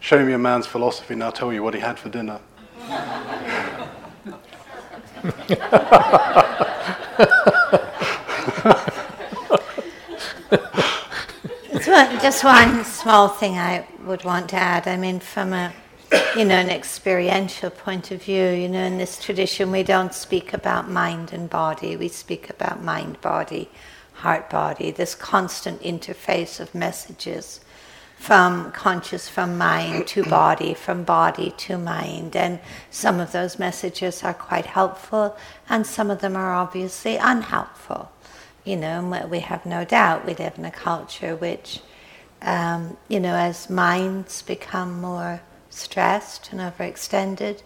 [0.00, 2.40] "Show me a man's philosophy, and I'll tell you what he had for dinner."
[12.26, 14.88] Just one, small thing I would want to add.
[14.88, 15.72] I mean, from a
[16.36, 20.52] you know an experiential point of view, you know, in this tradition we don't speak
[20.52, 21.96] about mind and body.
[21.96, 23.70] We speak about mind, body,
[24.14, 24.90] heart, body.
[24.90, 27.60] This constant interface of messages
[28.16, 32.58] from conscious from mind to body, from body to mind, and
[32.90, 35.36] some of those messages are quite helpful,
[35.68, 38.10] and some of them are obviously unhelpful
[38.66, 41.80] you know, we have no doubt we live in a culture which,
[42.42, 47.62] um, you know, as minds become more stressed and overextended,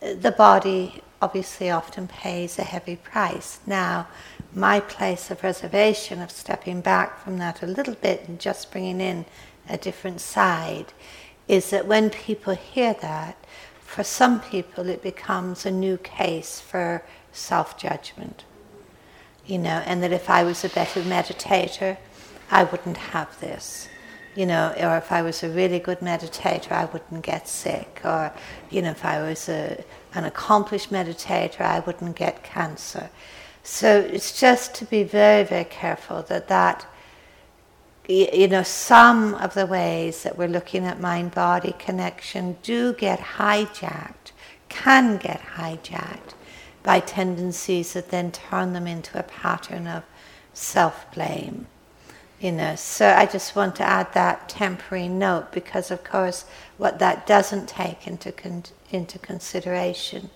[0.00, 3.60] the body obviously often pays a heavy price.
[3.66, 4.08] Now,
[4.52, 9.00] my place of reservation, of stepping back from that a little bit and just bringing
[9.00, 9.24] in
[9.68, 10.92] a different side,
[11.48, 13.36] is that when people hear that,
[13.80, 18.44] for some people it becomes a new case for self judgment
[19.46, 21.96] you know, and that if I was a better meditator,
[22.50, 23.88] I wouldn't have this,
[24.34, 28.32] you know, or if I was a really good meditator, I wouldn't get sick, or,
[28.70, 29.82] you know, if I was a,
[30.14, 33.10] an accomplished meditator, I wouldn't get cancer.
[33.64, 36.86] So it's just to be very, very careful that that,
[38.12, 43.18] you know, some of the ways that we're looking at mind body connection do get
[43.18, 44.32] hijacked,
[44.68, 46.34] can get hijacked
[46.82, 50.02] by tendencies that then turn them into a pattern of
[50.52, 51.66] self blame.
[52.40, 56.44] You know, so I just want to add that temporary note because, of course,
[56.76, 60.28] what that doesn't take into con- into consideration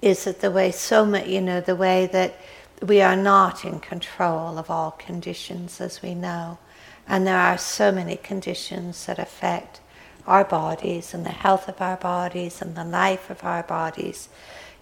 [0.00, 2.36] is that the way so much, you know, the way that
[2.80, 6.58] we are not in control of all conditions, as we know,
[7.08, 9.80] and there are so many conditions that affect
[10.26, 14.28] our bodies and the health of our bodies and the life of our bodies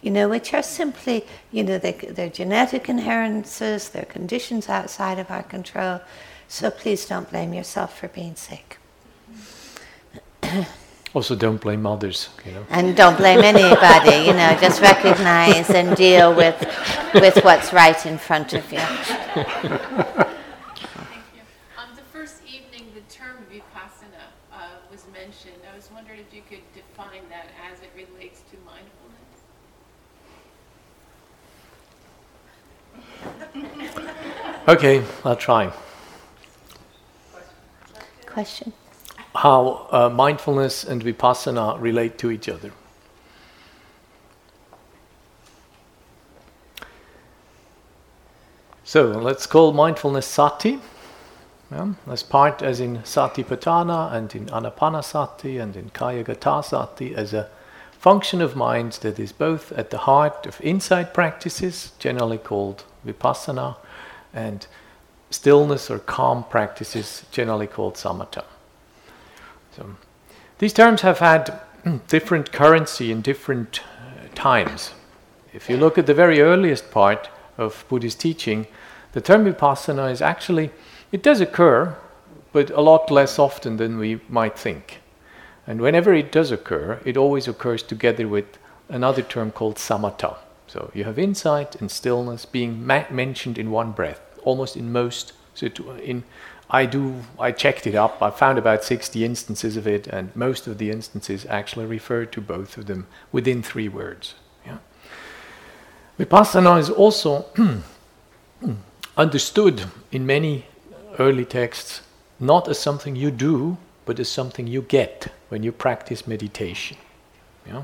[0.03, 5.31] you know, which are simply, you know, they, they're genetic inheritances, they're conditions outside of
[5.31, 6.01] our control.
[6.49, 8.79] So please don't blame yourself for being sick.
[11.15, 12.67] also, don't blame others, you know.
[12.71, 16.59] And don't blame anybody, you know, just recognize and deal with,
[17.15, 18.79] with what's right in front of you.
[19.35, 19.71] Thank you.
[21.79, 24.57] On the first evening, the term vipassana uh,
[24.91, 25.61] was mentioned.
[25.71, 29.01] I was wondering if you could define that as it relates to mindfulness.
[34.71, 35.73] Okay, I'll try.
[38.25, 38.73] Question?
[39.35, 42.71] How uh, mindfulness and vipassana relate to each other.
[48.85, 50.79] So let's call mindfulness sati.
[51.73, 57.49] Yeah, as part as in satipatthana and in anapanasati and in kayagata as a
[57.91, 63.75] function of mind that is both at the heart of insight practices, generally called vipassana,
[64.33, 64.67] and
[65.31, 68.45] stillness or calm practices, generally called samatha.
[69.77, 69.97] So,
[70.59, 71.61] these terms have had
[72.09, 74.93] different currency in different uh, times.
[75.53, 78.67] If you look at the very earliest part of Buddhist teaching,
[79.13, 80.71] the term vipassana is actually,
[81.13, 81.97] it does occur,
[82.53, 85.01] but a lot less often than we might think.
[85.67, 90.37] And whenever it does occur, it always occurs together with another term called samatha.
[90.71, 95.33] So you have insight and stillness being ma- mentioned in one breath almost in most.
[95.53, 95.67] So
[96.01, 96.23] in
[96.71, 98.23] I do I checked it up.
[98.23, 102.41] I found about 60 instances of it, and most of the instances actually refer to
[102.41, 104.35] both of them within three words.
[104.65, 104.79] Yeah.
[106.21, 107.47] Vipassana is also
[109.17, 110.67] understood in many
[111.19, 112.03] early texts
[112.39, 116.97] not as something you do, but as something you get when you practice meditation.
[117.67, 117.83] Yeah?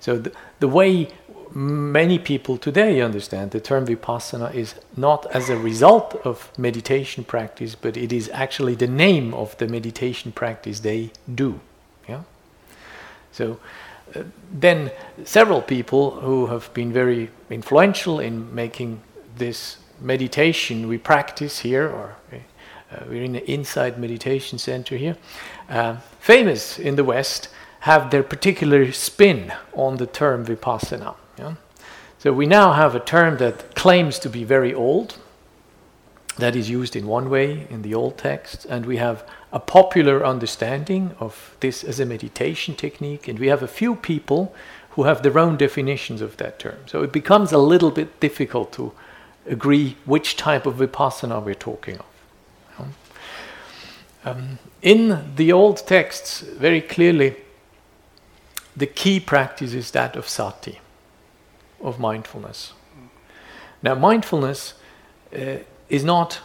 [0.00, 1.08] So the, the way
[1.54, 7.74] many people today understand the term vipassana is not as a result of meditation practice,
[7.74, 11.60] but it is actually the name of the meditation practice they do.
[12.08, 12.22] Yeah.
[13.32, 13.60] So
[14.14, 14.90] uh, then
[15.24, 19.00] several people who have been very influential in making
[19.36, 25.16] this meditation we practice here, or uh, we're in the Insight Meditation Center here,
[25.68, 27.48] uh, famous in the West,
[27.80, 31.14] have their particular spin on the term vipassana.
[31.38, 31.54] Yeah?
[32.18, 35.18] So we now have a term that claims to be very old,
[36.38, 40.24] that is used in one way in the old text, and we have a popular
[40.24, 44.54] understanding of this as a meditation technique, and we have a few people
[44.90, 46.78] who have their own definitions of that term.
[46.86, 48.92] So it becomes a little bit difficult to
[49.46, 52.06] agree which type of vipassana we're talking of.
[54.26, 57.36] Um, in the old texts, very clearly,
[58.74, 60.80] the key practice is that of sati
[61.84, 62.72] of mindfulness.
[63.82, 64.74] Now, mindfulness
[65.32, 66.40] uh, is not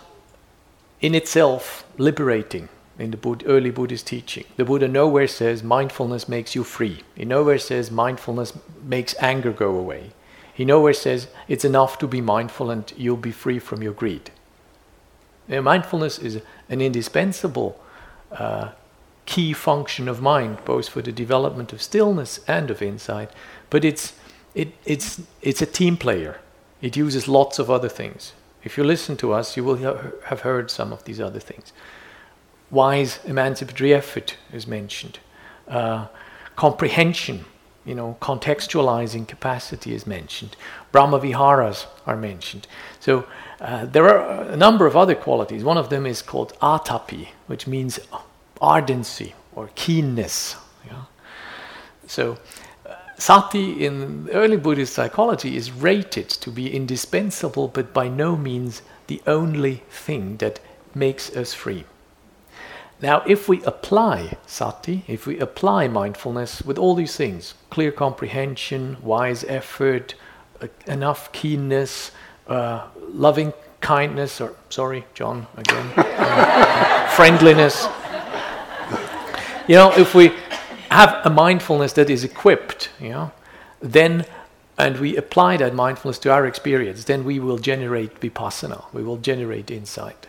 [1.01, 4.43] in itself liberating in the Bud- early Buddhist teaching.
[4.57, 7.01] The Buddha nowhere says mindfulness makes you free.
[7.15, 10.11] He nowhere says mindfulness makes anger go away.
[10.53, 14.31] He nowhere says it's enough to be mindful and you'll be free from your greed.
[15.47, 17.81] Now, mindfulness is an indispensable
[18.31, 18.71] uh,
[19.25, 23.31] key function of mind, both for the development of stillness and of insight,
[23.69, 24.13] but it's
[24.55, 26.39] it, it's, it's a team player.
[26.81, 28.33] It uses lots of other things.
[28.63, 29.77] If you listen to us, you will
[30.25, 31.71] have heard some of these other things.
[32.71, 35.19] Wise emancipatory effort is mentioned.
[35.67, 36.07] Uh,
[36.55, 37.45] comprehension,
[37.85, 40.55] you know, contextualizing capacity is mentioned.
[40.91, 42.67] Brahma viharas are mentioned.
[42.99, 43.25] So
[43.61, 45.63] uh, there are a number of other qualities.
[45.63, 47.99] One of them is called atapi, which means
[48.61, 50.55] ardency or keenness.
[50.85, 51.03] Yeah?
[52.07, 52.37] So
[53.19, 59.21] Sati in early Buddhist psychology is rated to be indispensable, but by no means the
[59.27, 60.61] only thing that
[60.95, 61.83] makes us free.
[63.01, 68.95] Now, if we apply sati, if we apply mindfulness with all these things clear comprehension,
[69.01, 70.15] wise effort,
[70.61, 72.11] uh, enough keenness,
[72.47, 73.51] uh, loving
[73.81, 77.85] kindness, or sorry, John, again, uh, friendliness.
[79.67, 80.31] You know, if we
[80.89, 83.31] have a mindfulness that is equipped, you know,
[83.81, 84.25] then
[84.79, 88.85] and we apply that mindfulness to our experience, then we will generate vipassana.
[88.93, 90.27] We will generate insight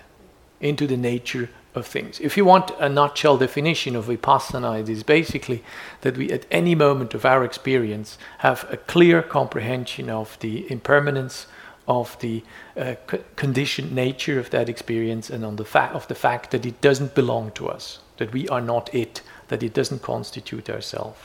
[0.60, 2.18] into the nature of things.
[2.18, 5.62] If you want a nutshell definition of vipassana, it is basically
[6.00, 11.46] that we, at any moment of our experience, have a clear comprehension of the impermanence
[11.86, 12.42] of the
[12.76, 16.66] uh, c- conditioned nature of that experience and on the fa- of the fact that
[16.66, 21.18] it doesn't belong to us, that we are not it, that it doesn't constitute ourselves.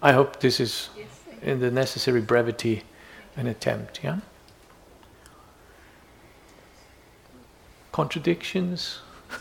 [0.00, 0.88] I hope this is
[1.42, 2.84] in the necessary brevity
[3.36, 4.18] an attempt, yeah?
[7.92, 9.00] Contradictions?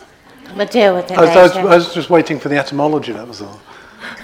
[0.58, 1.56] We'll deal with it I was, I, was.
[1.56, 3.62] I was just waiting for the etymology, that was all.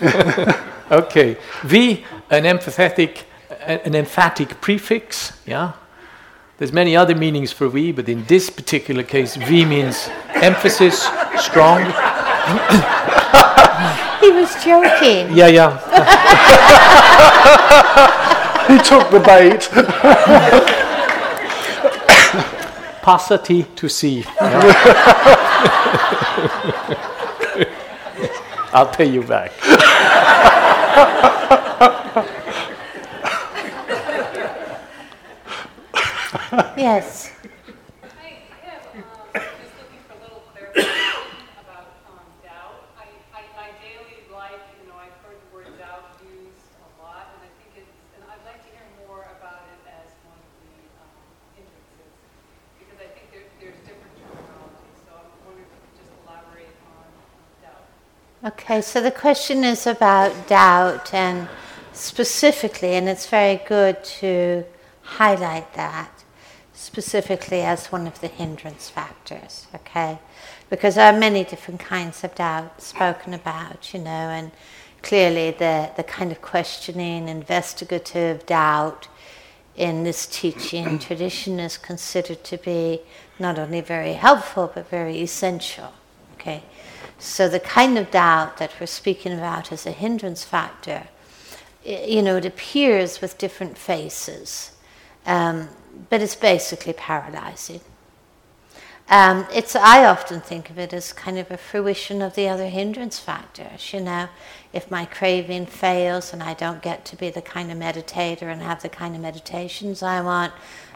[0.92, 1.38] Okay.
[1.64, 3.26] V, an emphatic,
[3.62, 5.74] an emphatic prefix, yeah?
[6.58, 11.94] There's many other meanings for V, but in this particular case, V means emphasis, strong.
[14.20, 15.34] He was joking.
[15.36, 15.72] Yeah, yeah.
[18.68, 19.62] He took the bait.
[23.02, 24.20] Passati to see.
[24.20, 24.66] yeah.
[28.74, 29.52] I'll pay you back.
[36.78, 37.32] Yes.
[38.02, 39.04] I have, um,
[39.36, 41.28] just looking for a little clarification
[41.60, 42.88] about um, doubt.
[42.96, 47.36] I, I, my daily life, you know, I've heard the word doubt used a lot,
[47.36, 50.48] and I think it's, and I'd like to hear more about it as one of
[50.64, 50.72] the
[51.04, 51.12] um,
[51.60, 52.16] hindrances,
[52.80, 56.72] because I think there, there's different terminology, so I'm wondering if you could just elaborate
[56.96, 57.06] on
[57.60, 57.84] doubt.
[58.70, 61.50] Okay, so the question is about doubt and
[61.92, 64.64] specifically, and it's very good to
[65.02, 66.24] highlight that
[66.74, 70.20] specifically as one of the hindrance factors, okay?
[70.70, 74.52] Because there are many different kinds of doubt spoken about, you know, and
[75.02, 79.08] clearly the, the kind of questioning, investigative doubt
[79.76, 83.02] in this teaching tradition is considered to be
[83.40, 85.92] not only very helpful but very essential,
[86.36, 86.62] okay?
[87.20, 91.08] So the kind of doubt that we're speaking about as a hindrance factor,
[91.86, 94.72] i- you know, it appears with different faces,
[95.26, 95.70] um,
[96.10, 97.82] but it's basically paralyzing.
[99.12, 102.70] Um, it's I often think of it as kind of a fruition of the other
[102.70, 103.92] hindrance factors.
[103.92, 104.30] You know,
[104.72, 108.62] if my craving fails and I don't get to be the kind of meditator and
[108.62, 110.54] have the kind of meditations I want,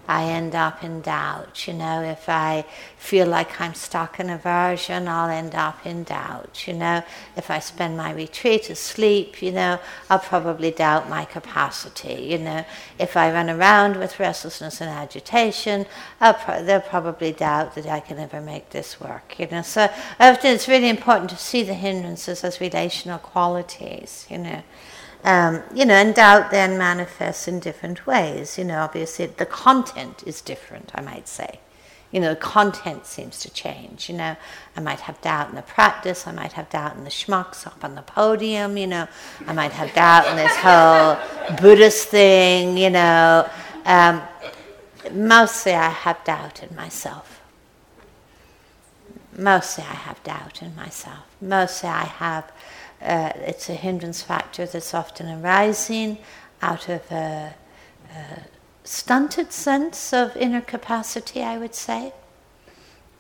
[0.08, 1.66] I end up in doubt.
[1.68, 2.66] You know, if I
[2.98, 6.68] feel like I'm stuck in aversion, I'll end up in doubt.
[6.68, 7.04] You know,
[7.38, 9.80] if I spend my retreat asleep, you know,
[10.10, 12.28] I'll probably doubt my capacity.
[12.32, 12.66] You know,
[13.00, 15.86] if I run around with restlessness and agitation,
[16.20, 19.40] I'll pro- they'll probably doubt that I can ever make this work.
[19.40, 19.90] You know, so
[20.20, 24.28] often it's really important to see the hindrances as relational qualities.
[24.30, 24.64] You know.
[25.24, 28.58] Um, you know, and doubt then manifests in different ways.
[28.58, 31.60] You know, obviously the content is different, I might say.
[32.12, 34.10] You know, the content seems to change.
[34.10, 34.36] You know,
[34.76, 37.84] I might have doubt in the practice, I might have doubt in the schmucks up
[37.84, 39.08] on the podium, you know,
[39.48, 41.18] I might have doubt in this whole
[41.58, 43.50] Buddhist thing, you know.
[43.86, 44.22] Um,
[45.12, 47.42] mostly I have doubt in myself.
[49.36, 51.26] Mostly I have doubt in myself.
[51.42, 52.52] Mostly I have
[53.04, 56.18] uh, it's a hindrance factor that's often arising
[56.62, 57.54] out of a,
[58.16, 58.40] a
[58.84, 62.14] stunted sense of inner capacity, I would say.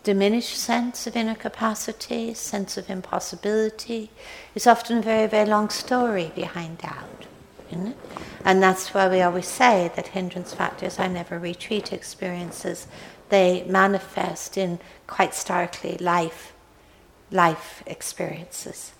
[0.03, 4.09] Diminished sense of inner capacity, sense of impossibility.
[4.55, 7.25] It's often a very, very long story behind doubt.
[7.69, 7.97] Isn't it?
[8.45, 12.88] And that's why we always say that hindrance factors are never retreat experiences.
[13.29, 16.53] They manifest in quite starkly life,
[17.31, 18.91] life experiences.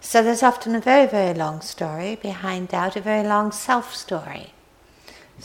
[0.00, 4.52] So there's often a very, very long story behind doubt, a very long self story.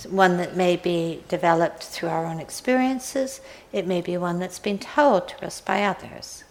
[0.10, 3.42] One that may be developed through our own experiences,
[3.72, 6.44] it may be one that's been told to us by others.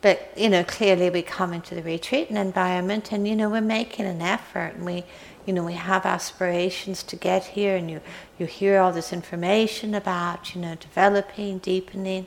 [0.00, 3.62] But, you know, clearly we come into the retreat and environment and, you know, we're
[3.62, 5.04] making an effort and we,
[5.46, 8.00] you know, we have aspirations to get here and you,
[8.38, 12.26] you hear all this information about, you know, developing, deepening,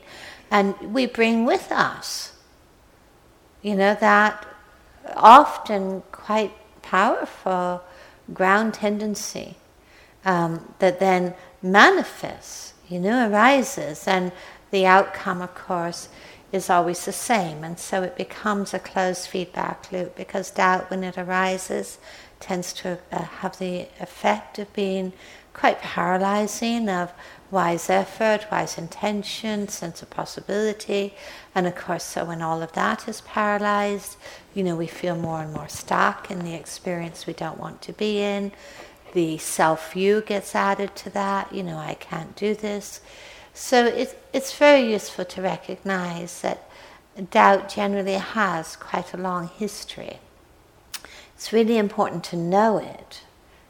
[0.50, 2.34] and we bring with us,
[3.62, 4.46] you know, that
[5.16, 7.84] often quite powerful
[8.34, 9.56] ground tendency
[10.26, 14.32] um, that then manifests, you know, arises, and
[14.72, 16.10] the outcome, of course,
[16.52, 17.64] is always the same.
[17.64, 21.98] And so it becomes a closed feedback loop because doubt, when it arises,
[22.40, 25.14] tends to uh, have the effect of being
[25.54, 27.12] quite paralyzing of
[27.52, 31.14] wise effort, wise intention, sense of possibility.
[31.56, 34.18] And of course, so when all of that is paralyzed,
[34.54, 37.94] you know, we feel more and more stuck in the experience we don't want to
[37.94, 38.52] be in.
[39.14, 41.54] the self you gets added to that.
[41.54, 43.02] You know, I can't do this.
[43.54, 46.70] So it's, it's very useful to recognize that
[47.32, 50.20] doubt generally has quite a long history.
[51.36, 53.24] It's really important to know it.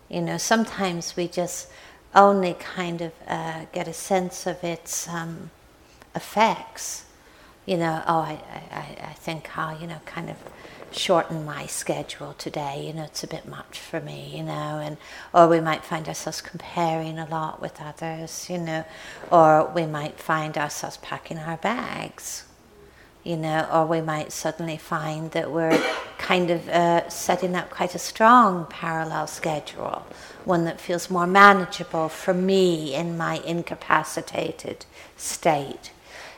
[0.10, 1.70] You know, sometimes we just
[2.16, 5.52] only kind of uh, get a sense of its um,
[6.16, 7.06] effects.
[7.66, 8.40] You know, oh, I,
[8.72, 10.38] I, I think I'll, you know, kind of
[10.92, 12.86] shorten my schedule today.
[12.88, 14.34] You know, it's a bit much for me.
[14.38, 14.98] You know, and
[15.34, 18.50] or we might find ourselves comparing a lot with others.
[18.50, 18.86] You know,
[19.32, 22.47] or we might find ourselves packing our bags.
[23.28, 25.78] You know, or we might suddenly find that we're
[26.18, 30.06] kind of uh, setting up quite a strong parallel schedule,
[30.46, 34.86] one that feels more manageable for me in my incapacitated
[35.18, 35.92] state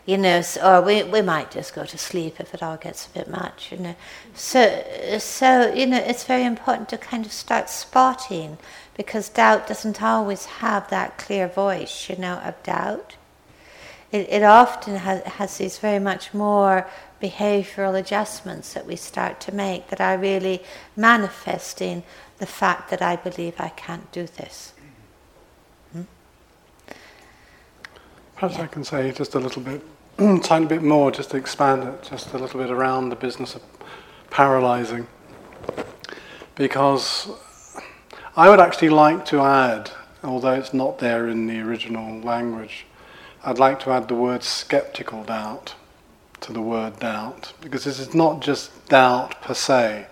[0.09, 3.05] you know, so, or we, we might just go to sleep if it all gets
[3.05, 3.95] a bit much, you know.
[4.33, 4.83] So,
[5.19, 8.57] so, you know, it's very important to kind of start spotting
[8.97, 13.17] because doubt doesn't always have that clear voice, you know, of doubt.
[14.11, 16.87] It, it often has, has these very much more
[17.21, 20.63] behavioral adjustments that we start to make that are really
[20.95, 22.03] manifesting
[22.39, 24.73] the fact that I believe I can't do this.
[25.93, 26.01] Hmm?
[28.35, 28.63] Perhaps yeah.
[28.63, 29.81] I can say just a little bit
[30.43, 33.61] tiny bit more, just to expand it just a little bit around the business of
[34.29, 35.07] paralyzing.
[36.55, 37.29] Because
[38.35, 39.91] I would actually like to add,
[40.23, 42.85] although it's not there in the original language,
[43.43, 45.75] I'd like to add the word skeptical doubt
[46.41, 47.53] to the word doubt.
[47.61, 50.07] Because this is not just doubt per se.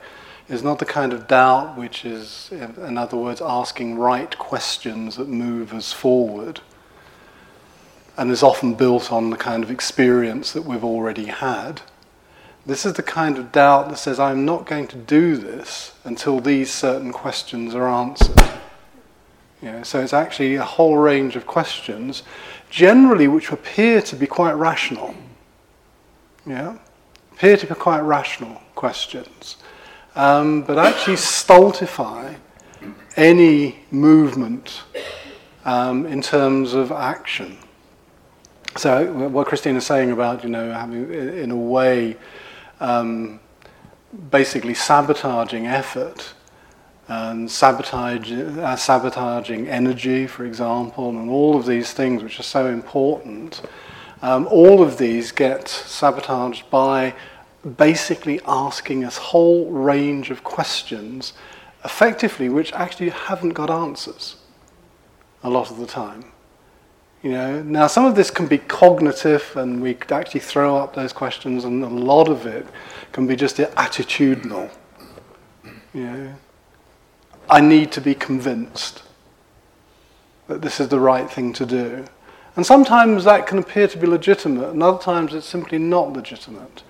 [0.49, 5.27] It's not the kind of doubt which is, in other words, asking right questions that
[5.27, 6.61] move us forward
[8.15, 11.81] and is often built on the kind of experience that we've already had.
[12.65, 16.39] This is the kind of doubt that says, I'm not going to do this until
[16.39, 18.41] these certain questions are answered.
[19.61, 22.23] You know, so it's actually a whole range of questions,
[22.69, 25.15] generally which appear to be quite rational.
[26.45, 26.77] Yeah?
[27.33, 29.57] Appear to be quite rational questions.
[30.15, 32.33] Um, but actually stultify
[33.15, 34.81] any movement
[35.65, 37.57] um, in terms of action.
[38.75, 42.15] So what Christine is saying about, you know, having in a way,
[42.79, 43.39] um,
[44.29, 46.33] basically sabotaging effort
[47.07, 52.67] and sabotage, uh, sabotaging energy, for example, and all of these things which are so
[52.67, 53.61] important.
[54.21, 57.13] Um, all of these get sabotaged by
[57.77, 61.33] basically asking a whole range of questions,
[61.85, 64.35] effectively, which actually haven't got answers
[65.43, 66.25] a lot of the time.
[67.23, 70.93] You know, now some of this can be cognitive, and we could actually throw up
[70.93, 72.67] those questions, and a lot of it
[73.11, 74.69] can be just attitudinal.
[75.93, 76.35] You know,
[77.49, 79.03] I need to be convinced
[80.47, 82.05] that this is the right thing to do.
[82.55, 86.83] And sometimes that can appear to be legitimate, and other times it's simply not legitimate.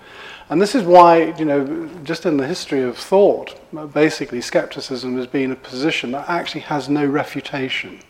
[0.48, 3.60] And this is why, you know, just in the history of thought,
[3.92, 8.00] basically skepticism has been a position that actually has no refutation.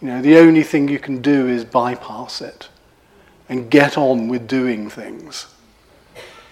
[0.00, 2.68] You know, the only thing you can do is bypass it
[3.48, 5.53] and get on with doing things.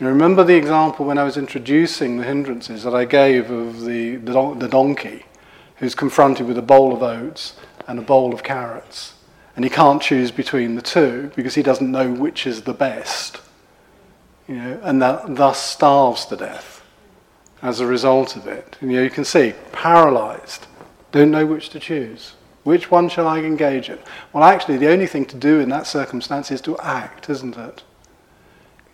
[0.00, 4.16] You remember the example when I was introducing the hindrances that I gave of the,
[4.16, 5.26] the, don- the donkey
[5.76, 7.54] who's confronted with a bowl of oats
[7.86, 9.14] and a bowl of carrots.
[9.54, 13.40] And he can't choose between the two because he doesn't know which is the best.
[14.48, 16.82] You know, and that thus starves to death
[17.60, 18.76] as a result of it.
[18.80, 20.66] And, you know, you can see, paralyzed,
[21.12, 22.34] don't know which to choose.
[22.64, 23.98] Which one shall I engage in?
[24.32, 27.82] Well, actually, the only thing to do in that circumstance is to act, isn't it?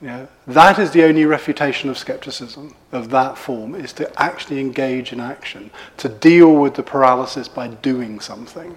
[0.00, 5.18] That is the only refutation of skepticism of that form, is to actually engage in
[5.18, 8.76] action, to deal with the paralysis by doing something.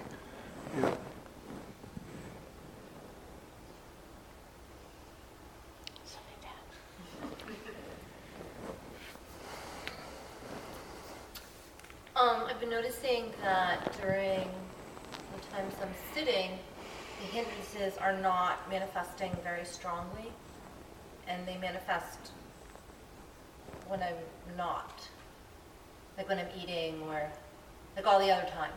[12.14, 14.48] Um, I've been noticing that during
[15.34, 16.50] the times I'm sitting,
[17.20, 20.30] the hindrances are not manifesting very strongly,
[21.32, 22.32] and they manifest
[23.88, 24.14] when I'm
[24.56, 25.08] not,
[26.16, 27.30] like when I'm eating or
[27.96, 28.70] like all the other time.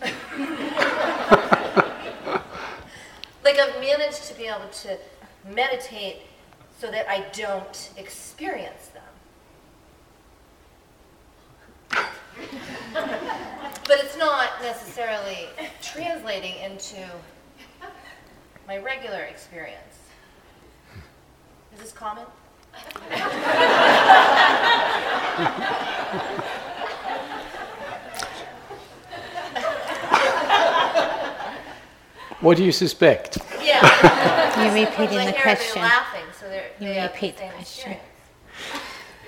[3.44, 4.98] like I've managed to be able to
[5.52, 6.22] meditate
[6.78, 9.02] so that I don't experience them.
[13.84, 15.48] but it's not necessarily
[15.82, 17.04] translating into
[18.66, 19.99] my regular experience.
[21.74, 22.24] Is this common?
[32.40, 33.38] what do you suspect?
[33.62, 33.80] Yeah.
[34.64, 35.82] You're repeating the, the question.
[35.82, 36.46] Laughing, so
[36.80, 37.92] you repeat the, the question.
[37.92, 38.02] Experience.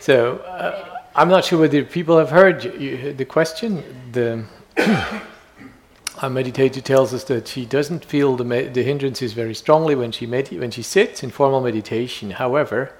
[0.01, 3.85] So uh, I'm not sure whether people have heard you, you, the question.
[4.11, 4.45] The
[6.21, 10.13] our meditator tells us that she doesn't feel the, me- the hindrances very strongly when
[10.13, 12.31] she med- when she sits in formal meditation.
[12.33, 12.93] However,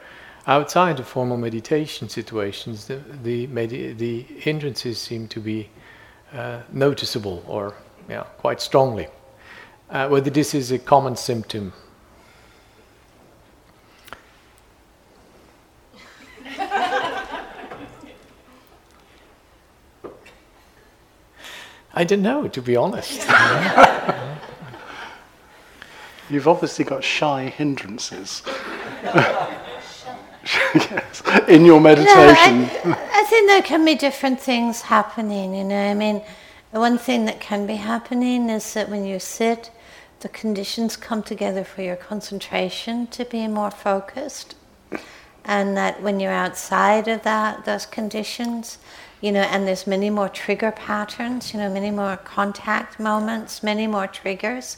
[0.47, 5.69] outside of formal meditation situations, the the, medi- the hindrances seem to be
[6.33, 7.75] uh, noticeable or
[8.09, 9.09] yeah, quite strongly.
[9.91, 11.73] Uh, whether this is a common symptom
[21.95, 23.21] I don't know, to be honest.
[26.31, 28.43] You've obviously got shy hindrances.
[29.05, 30.07] yes,
[31.49, 32.15] in your meditation.
[32.15, 32.95] No, I, meditation.
[32.95, 35.91] I think there can be different things happening, you know.
[35.91, 36.23] I mean,
[36.71, 39.71] one thing that can be happening is that when you sit,
[40.21, 44.55] the conditions come together for your concentration to be more focused.
[45.45, 48.79] And that when you're outside of that, those conditions,
[49.23, 53.87] you know, and there's many more trigger patterns, you know, many more contact moments, many
[53.87, 54.77] more triggers,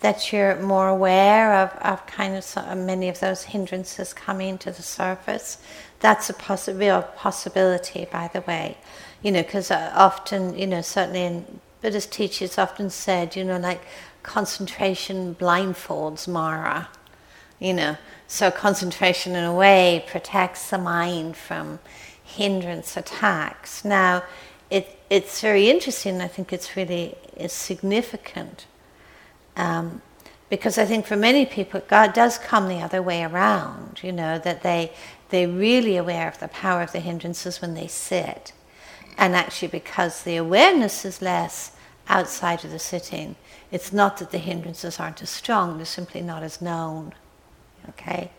[0.00, 4.70] that you're more aware of, of kind of so, many of those hindrances coming to
[4.70, 5.58] the surface.
[6.00, 8.76] That's a possi- real possibility, by the way,
[9.22, 13.58] you know, because uh, often, you know, certainly in Buddhist teachers often said, you know,
[13.58, 13.80] like
[14.22, 16.90] concentration blindfolds Mara,
[17.58, 17.96] you know.
[18.26, 21.78] So concentration in a way protects the mind from
[22.28, 23.84] hindrance attacks.
[23.84, 24.22] Now,
[24.70, 26.20] it, it's very interesting.
[26.20, 28.66] I think it's really is significant
[29.56, 30.02] um,
[30.50, 34.00] because I think for many people, God does come the other way around.
[34.02, 34.92] You know that they
[35.30, 38.52] they're really aware of the power of the hindrances when they sit,
[39.18, 41.72] and actually because the awareness is less
[42.08, 43.36] outside of the sitting,
[43.70, 47.14] it's not that the hindrances aren't as strong; they're simply not as known.
[47.90, 48.30] Okay,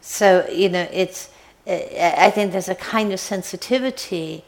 [0.00, 1.30] so you know it's.
[1.66, 4.44] I think there's a kind of sensitivity,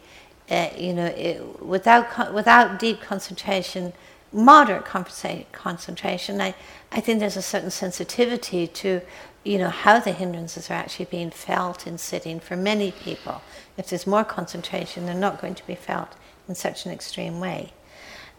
[0.51, 3.93] uh, you know, it, without without deep concentration,
[4.33, 6.41] moderate concentration.
[6.41, 6.55] I
[6.93, 9.01] I think there's a certain sensitivity to,
[9.45, 13.43] you know, how the hindrances are actually being felt in sitting for many people.
[13.77, 16.15] If there's more concentration, they're not going to be felt
[16.49, 17.73] in such an extreme way.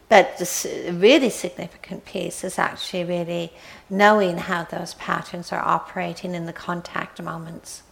[0.08, 3.54] But the really significant piece is actually really
[3.90, 7.84] knowing how those patterns are operating in the contact moments.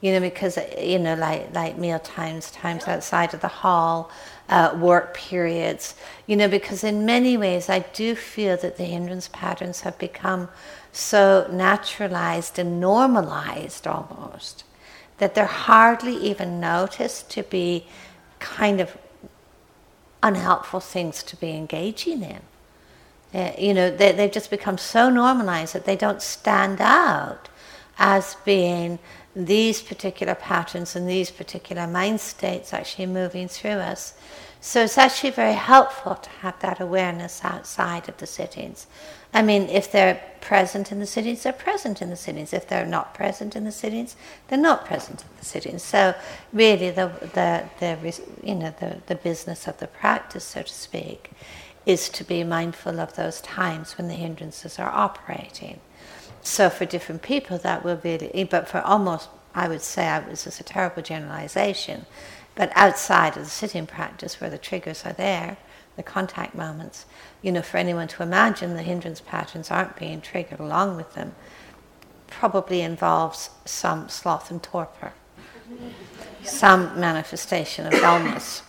[0.00, 4.10] You know, because you know, like like meal times, times outside of the hall,
[4.48, 5.94] uh, work periods.
[6.26, 10.48] You know, because in many ways, I do feel that the hindrance patterns have become
[10.92, 14.64] so naturalized and normalized almost
[15.18, 17.86] that they're hardly even noticed to be
[18.38, 18.96] kind of
[20.22, 22.40] unhelpful things to be engaging in.
[23.32, 27.48] Uh, you know, they, they've just become so normalized that they don't stand out
[27.98, 28.98] as being
[29.36, 34.14] these particular patterns and these particular mind states actually moving through us.
[34.60, 38.86] So it's actually very helpful to have that awareness outside of the sittings.
[39.34, 42.52] I mean, if they're present in the sittings, they're present in the sittings.
[42.52, 44.16] If they're not present in the sittings,
[44.48, 45.82] they're not present in the sittings.
[45.82, 46.14] So
[46.52, 51.32] really, the the the you know the the business of the practice, so to speak,
[51.84, 55.80] is to be mindful of those times when the hindrances are operating.
[56.44, 60.46] So for different people, that will really, but for almost, I would say, I was
[60.46, 62.04] is a terrible generalization,
[62.54, 65.56] but outside of the sitting practice where the triggers are there,
[65.96, 67.06] the contact moments,
[67.40, 71.34] you know, for anyone to imagine the hindrance patterns aren't being triggered along with them,
[72.26, 75.14] probably involves some sloth and torpor,
[76.42, 78.62] some manifestation of dullness,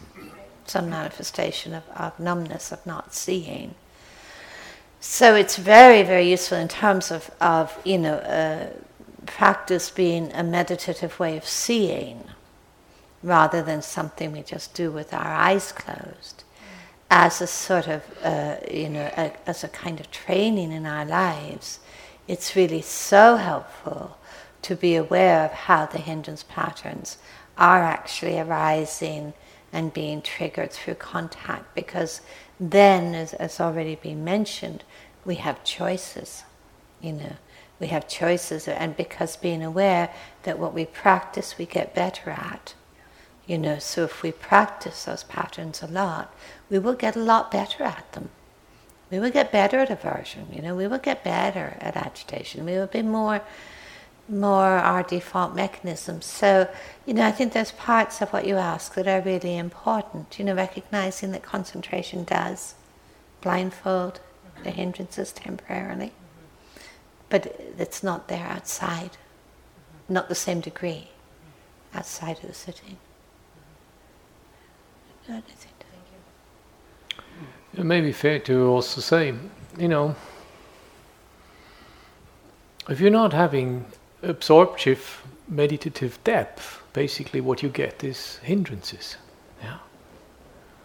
[0.66, 3.76] some manifestation of, of numbness, of not seeing.
[5.08, 8.70] So it's very, very useful in terms of, of you know, uh,
[9.28, 12.24] practice being a meditative way of seeing
[13.22, 16.44] rather than something we just do with our eyes closed
[17.12, 21.06] as a sort of, uh, you know, a, as a kind of training in our
[21.06, 21.80] lives.
[22.28, 24.18] It's really so helpful
[24.64, 27.20] to be aware of how the hindrance patterns
[27.60, 29.34] are actually arising
[29.72, 32.22] and being triggered through contact because
[32.60, 34.84] then, as, as already been mentioned,
[35.26, 36.44] we have choices,
[37.02, 37.34] you know.
[37.78, 40.10] We have choices, and because being aware
[40.44, 42.74] that what we practice, we get better at.
[43.46, 46.34] You know, so if we practice those patterns a lot,
[46.70, 48.30] we will get a lot better at them.
[49.12, 52.66] We will get better at aversion, you know, we will get better at agitation.
[52.66, 53.42] We will be more
[54.28, 56.26] more our default mechanisms.
[56.26, 56.68] So,
[57.06, 60.40] you know, I think there's parts of what you ask that are really important.
[60.40, 62.74] You know, recognizing that concentration does
[63.42, 64.20] blindfold
[64.64, 66.12] the hindrances temporarily,
[67.30, 69.18] but it's not there outside,
[70.10, 71.10] not the same degree
[71.94, 72.98] outside of the sitting.
[75.28, 77.24] Thank you.
[77.78, 79.34] It may be fair to also say,
[79.78, 80.16] you know,
[82.88, 83.86] if you're not having
[84.22, 89.18] absorptive meditative depth, basically what you get is hindrances.
[89.62, 89.78] Yeah?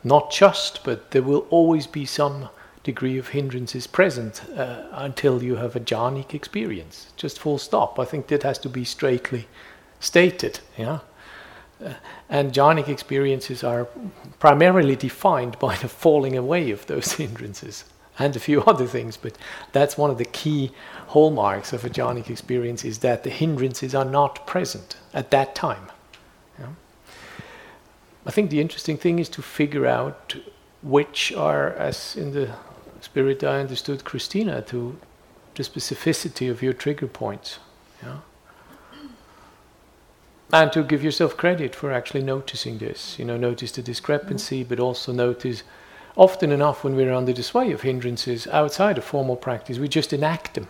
[0.02, 2.48] Not just, but there will always be some
[2.82, 7.12] degree of hindrances present uh, until you have a jhanic experience.
[7.16, 7.98] Just full stop.
[7.98, 9.48] I think that has to be straightly
[9.98, 10.60] stated.
[10.78, 11.00] Yeah?
[11.84, 11.94] Uh,
[12.28, 13.86] and jhanic experiences are
[14.38, 17.84] primarily defined by the falling away of those hindrances
[18.18, 19.36] and a few other things, but
[19.72, 20.72] that's one of the key
[21.08, 25.90] hallmarks of a jhanic experience is that the hindrances are not present at that time.
[26.58, 26.66] Yeah?
[28.26, 30.36] I think the interesting thing is to figure out
[30.82, 32.54] which are, as in the
[33.00, 34.98] spirit I understood Christina, to
[35.54, 37.58] the specificity of your trigger points.
[38.02, 38.18] Yeah?
[40.52, 43.18] And to give yourself credit for actually noticing this.
[43.18, 44.68] You know, notice the discrepancy, mm-hmm.
[44.68, 45.62] but also notice
[46.16, 50.12] often enough when we're under the sway of hindrances outside of formal practice, we just
[50.12, 50.66] enact them.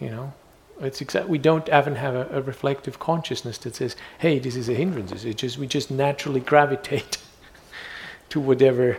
[0.00, 0.32] You know,
[0.80, 1.28] it's exact.
[1.28, 5.24] We don't even have a, a, reflective consciousness that says, "Hey, this is a hindrance."
[5.24, 7.18] It just we just naturally gravitate
[8.30, 8.98] to whatever,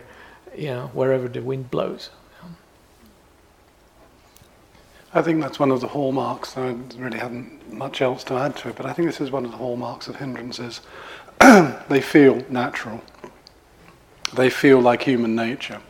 [0.56, 2.10] you know, wherever the wind blows.
[5.16, 6.58] I think that's one of the hallmarks.
[6.58, 9.46] I really haven't much else to add to it, but I think this is one
[9.46, 10.82] of the hallmarks of hindrances.
[11.88, 13.00] they feel natural.
[14.34, 15.80] They feel like human nature.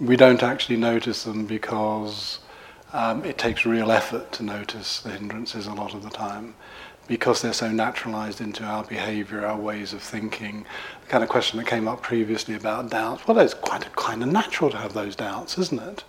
[0.00, 2.38] We don't actually notice them because
[2.94, 6.54] um, it takes real effort to notice the hindrances a lot of the time
[7.06, 10.64] because they're so naturalized into our behavior, our ways of thinking.
[11.02, 13.28] The kind of question that came up previously about doubts.
[13.28, 16.04] Well, it's quite kind of natural to have those doubts, isn't it?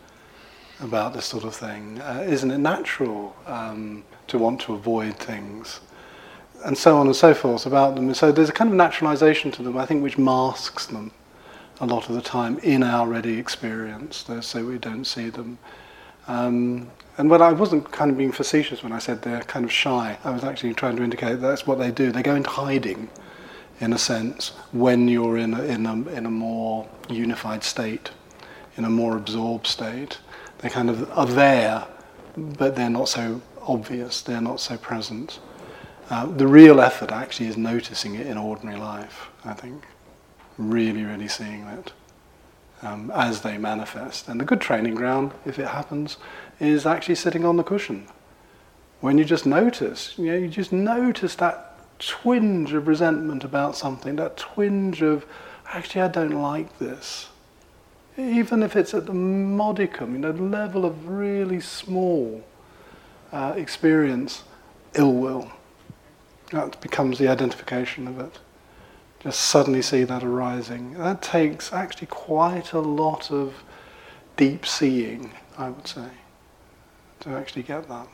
[0.80, 2.00] About this sort of thing?
[2.02, 5.80] Uh, isn't it natural um, to want to avoid things?
[6.64, 8.14] And so on and so forth about them.
[8.14, 11.12] So there's a kind of naturalization to them, I think, which masks them
[11.80, 15.58] a lot of the time in our ready experience, so we don't see them.
[16.28, 19.72] Um, and when I wasn't kind of being facetious when I said they're kind of
[19.72, 22.12] shy, I was actually trying to indicate that's what they do.
[22.12, 23.10] They go into hiding,
[23.80, 28.10] in a sense, when you're in a, in a, in a more unified state,
[28.78, 30.18] in a more absorbed state.
[30.60, 31.88] They kind of are there,
[32.38, 35.40] but they're not so obvious, they're not so present.
[36.10, 39.84] Uh, the real effort actually is noticing it in ordinary life, I think.
[40.58, 41.92] Really, really seeing it
[42.82, 44.28] um, as they manifest.
[44.28, 46.18] And the good training ground, if it happens,
[46.60, 48.08] is actually sitting on the cushion.
[49.02, 54.16] When you just notice, you know, you just notice that twinge of resentment about something,
[54.18, 55.26] that twinge of,
[55.68, 57.30] actually, I don't like this
[58.18, 62.44] even if it's at the modicum, you know, the level of really small
[63.32, 64.44] uh, experience,
[64.94, 65.52] ill will.
[66.52, 68.40] That becomes the identification of it.
[69.20, 70.94] Just suddenly see that arising.
[70.94, 73.64] That takes actually quite a lot of
[74.38, 76.10] deep seeing, I would say,
[77.22, 78.08] to actually get that.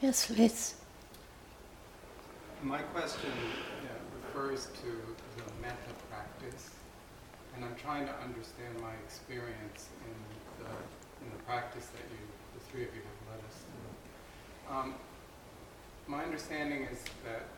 [0.00, 0.74] Yes, Liz.
[2.62, 3.30] My question
[3.84, 3.90] yeah,
[4.22, 5.09] refers to
[7.60, 10.16] and I'm trying to understand my experience in
[10.64, 10.72] the,
[11.20, 12.16] in the practice that you,
[12.56, 13.92] the three of you have led us through.
[14.72, 14.94] Um,
[16.08, 17.52] my understanding is that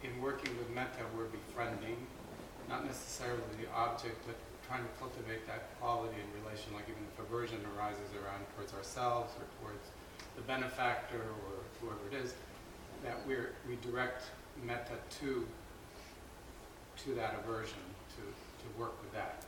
[0.00, 2.00] in working with metta, we're befriending,
[2.66, 7.20] not necessarily the object, but trying to cultivate that quality in relation, like even if
[7.20, 9.84] aversion arises around towards ourselves or towards
[10.34, 12.32] the benefactor or whoever it is,
[13.04, 14.32] that we're, we direct
[14.64, 15.46] metta to,
[17.04, 17.84] to that aversion
[18.78, 19.44] work with that.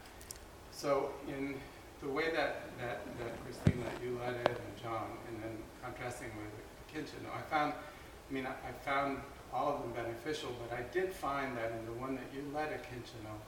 [0.70, 1.54] So in
[2.02, 6.50] the way that, that, that Christina, you led it, and John, and then contrasting with
[6.88, 9.18] Akincano, I found, I mean, I, I, found
[9.52, 12.70] all of them beneficial, but I did find that in the one that you led
[12.70, 13.38] Akincano,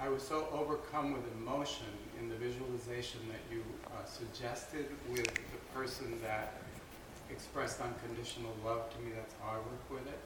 [0.00, 1.86] I was so overcome with emotion
[2.20, 6.54] in the visualization that you uh, suggested with the person that
[7.30, 10.18] expressed unconditional love to me, that's how I work with it,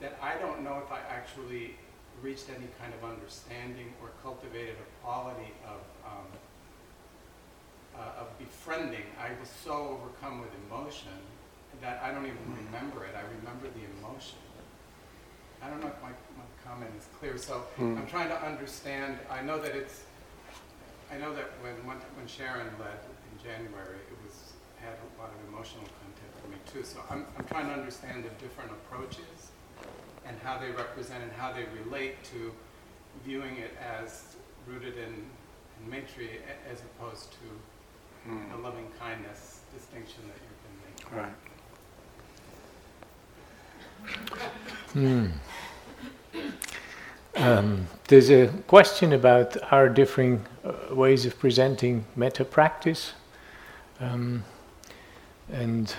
[0.00, 1.74] that I don't know if I actually
[2.22, 6.26] reached any kind of understanding or cultivated a quality of, um,
[7.96, 9.06] uh, of befriending.
[9.20, 11.18] I was so overcome with emotion
[11.80, 13.14] that I don't even remember it.
[13.16, 14.38] I remember the emotion.
[15.62, 17.36] I don't know if my, my comment is clear.
[17.38, 17.96] So mm.
[17.96, 19.18] I'm trying to understand.
[19.30, 20.02] I know that it's.
[21.12, 23.00] I know that when when Sharon led
[23.32, 26.84] in January, it was had a lot of emotional content for me too.
[26.84, 29.33] So I'm I'm trying to understand the different approaches
[30.26, 32.52] and how they represent and how they relate to
[33.24, 35.24] viewing it as rooted in
[35.80, 37.38] and Maitri as opposed to
[38.28, 38.50] Mm.
[38.50, 41.18] the loving kindness distinction that you've been making.
[41.18, 41.34] Right.
[44.94, 45.26] Hmm.
[47.36, 53.12] Um, there's a question about our differing uh, ways of presenting metta practice.
[54.00, 54.44] Um,
[55.52, 55.94] and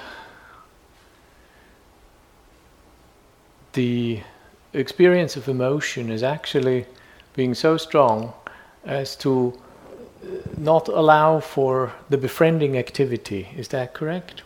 [3.76, 4.22] the
[4.74, 6.86] experience of emotion is actually
[7.34, 8.34] being so strong
[8.86, 13.50] as to uh, not allow for the befriending activity.
[13.56, 14.44] Is that correct?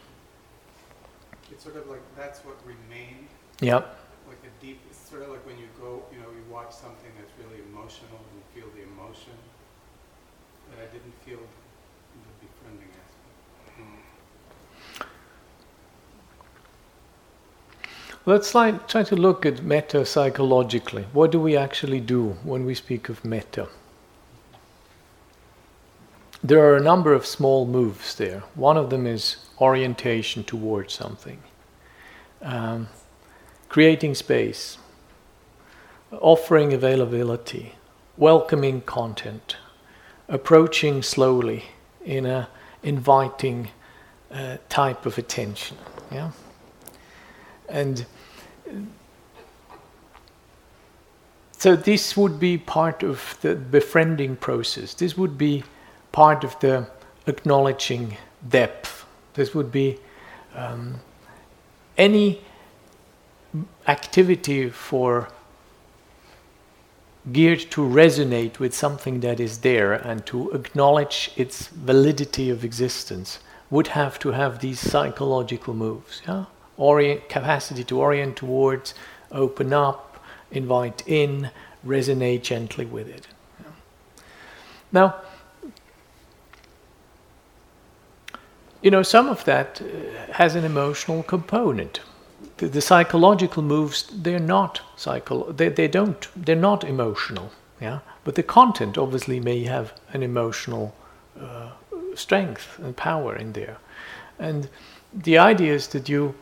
[1.52, 3.28] It's sort of like that's what remained,
[3.62, 3.84] Yep.
[4.28, 7.12] like a deep, it's sort of like when you go, you know, you watch something
[7.18, 9.38] that's really emotional and you feel the emotion,
[10.70, 13.30] but I didn't feel the befriending aspect.
[18.30, 21.08] Let's try, try to look at metta psychologically.
[21.14, 23.70] What do we actually do when we speak of metta?
[26.44, 28.44] There are a number of small moves there.
[28.54, 31.42] One of them is orientation towards something,
[32.44, 32.90] um,
[33.68, 34.78] creating space,
[36.12, 37.74] offering availability,
[38.16, 39.58] welcoming content,
[40.28, 41.64] approaching slowly
[42.06, 42.48] in a
[42.84, 43.72] inviting
[44.32, 45.78] uh, type of attention.
[46.12, 46.30] Yeah.
[47.68, 48.06] And
[51.52, 54.94] so this would be part of the befriending process.
[54.94, 55.64] This would be
[56.12, 56.88] part of the
[57.28, 58.18] acknowledging
[58.48, 59.06] depth.
[59.34, 60.00] This would be
[60.56, 61.02] um,
[61.98, 62.42] any
[63.88, 65.30] activity for
[67.32, 73.40] geared to resonate with something that is there and to acknowledge its validity of existence
[73.70, 76.22] would have to have these psychological moves.
[76.28, 76.46] Yeah?
[76.80, 78.96] Orient, capacity to orient towards,
[79.32, 81.52] open up, invite in,
[81.86, 83.28] resonate gently with it.
[84.92, 85.16] Now,
[88.82, 92.00] you know, some of that uh, has an emotional component.
[92.58, 97.52] The, the psychological moves, they're not psycho, they, they don't, they're not emotional,
[97.82, 98.00] yeah.
[98.24, 100.96] But the content obviously may have an emotional
[101.40, 101.72] uh,
[102.16, 103.78] strength and power in there,
[104.38, 104.70] and
[105.14, 106.36] the idea is that you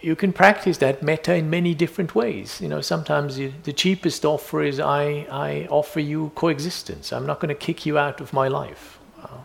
[0.00, 2.60] you can practice that metta in many different ways.
[2.60, 7.12] You know, sometimes you, the cheapest offer is I, I offer you coexistence.
[7.12, 8.98] I'm not going to kick you out of my life.
[9.20, 9.38] Uh,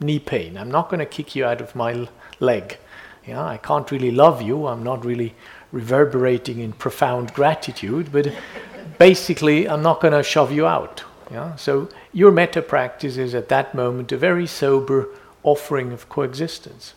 [0.00, 0.56] knee pain.
[0.56, 2.08] I'm not going to kick you out of my
[2.40, 2.78] leg.
[3.26, 4.66] Yeah, I can't really love you.
[4.66, 5.34] I'm not really
[5.72, 8.32] reverberating in profound gratitude, but
[8.98, 11.04] basically, I'm not going to shove you out.
[11.30, 15.10] Yeah, so your metta practice is at that moment a very sober
[15.42, 16.94] offering of coexistence.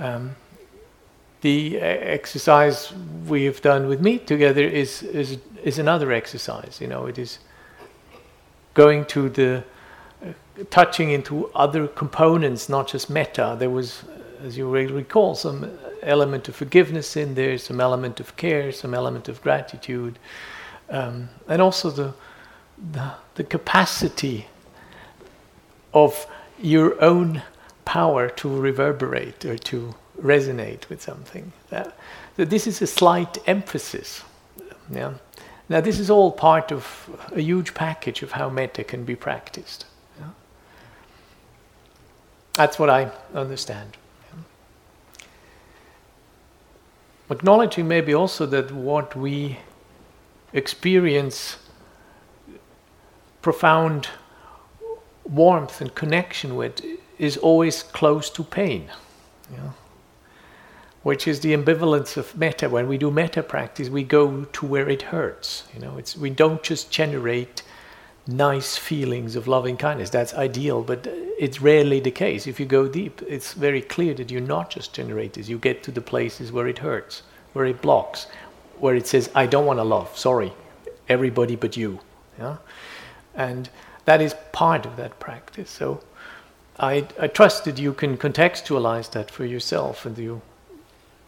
[0.00, 0.34] Um,
[1.40, 2.92] the exercise
[3.26, 6.78] we have done with me together is, is, is another exercise.
[6.80, 7.38] You know, it is
[8.74, 9.64] going to the
[10.22, 10.32] uh,
[10.70, 13.56] touching into other components, not just metta.
[13.58, 14.02] There was,
[14.44, 15.70] as you recall, some
[16.02, 20.18] element of forgiveness in there, some element of care, some element of gratitude,
[20.90, 22.14] um, and also the,
[22.92, 24.46] the the capacity
[25.94, 26.26] of
[26.60, 27.40] your own
[27.84, 31.52] power to reverberate or to resonate with something.
[31.70, 31.96] That,
[32.36, 34.22] that this is a slight emphasis.
[34.90, 35.14] Yeah.
[35.68, 39.86] Now this is all part of a huge package of how metta can be practiced.
[40.18, 40.30] Yeah.
[42.54, 43.96] That's what I understand.
[44.32, 45.24] Yeah.
[47.30, 49.58] Acknowledging maybe also that what we
[50.52, 51.58] experience
[53.42, 54.08] profound
[55.24, 56.82] warmth and connection with
[57.18, 58.88] is always close to pain.
[59.52, 59.70] Yeah
[61.08, 62.68] which is the ambivalence of metta.
[62.68, 65.64] When we do metta practice, we go to where it hurts.
[65.72, 67.62] You know, it's we don't just generate
[68.26, 70.10] nice feelings of loving kindness.
[70.10, 71.06] That's ideal, but
[71.38, 72.46] it's rarely the case.
[72.46, 75.48] If you go deep, it's very clear that you not just generate this.
[75.48, 77.22] You get to the places where it hurts,
[77.54, 78.26] where it blocks,
[78.78, 80.08] where it says, "I don't want to love.
[80.14, 80.52] Sorry,
[81.08, 82.00] everybody but you."
[82.38, 82.56] Yeah,
[83.34, 83.70] and
[84.04, 85.70] that is part of that practice.
[85.70, 86.00] So.
[86.80, 90.42] I, I trust that you can contextualize that for yourself and you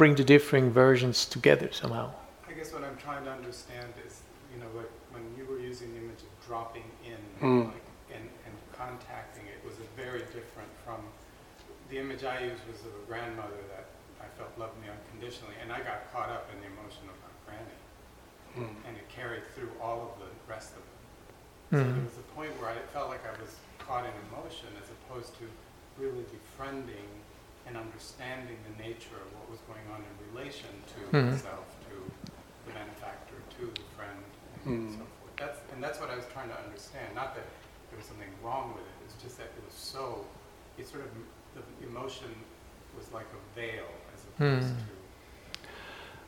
[0.01, 2.09] bring the differing versions together somehow.
[2.49, 5.93] I guess what I'm trying to understand is, you know, like when you were using
[5.93, 7.69] the image of dropping in Mm.
[7.69, 11.05] like, and, and contacting it was a very different from
[11.93, 13.85] the image I used was of a grandmother that
[14.25, 17.33] I felt loved me unconditionally, and I got caught up in the emotion of my
[17.45, 17.79] granny,
[18.57, 18.73] Mm.
[18.89, 20.97] and it carried through all of the rest of it.
[21.77, 21.93] So Mm.
[21.95, 23.53] there was a point where I felt like I was
[23.85, 25.45] caught in emotion as opposed to
[26.01, 27.05] really befriending
[27.67, 31.31] and understanding the nature of what was going on in relation to Mhm.
[31.33, 31.97] myself, to
[32.67, 34.19] the benefactor, to the friend,
[34.65, 34.93] and Mm.
[34.99, 35.37] so forth.
[35.37, 37.15] That's, and that's what I was trying to understand.
[37.15, 37.45] Not that
[37.91, 38.97] there was something wrong with it.
[39.07, 40.27] It's just that it was so,
[40.79, 41.11] it sort of,
[41.55, 42.35] the emotion
[42.97, 44.79] was like a veil as opposed Hmm.
[44.79, 44.93] to.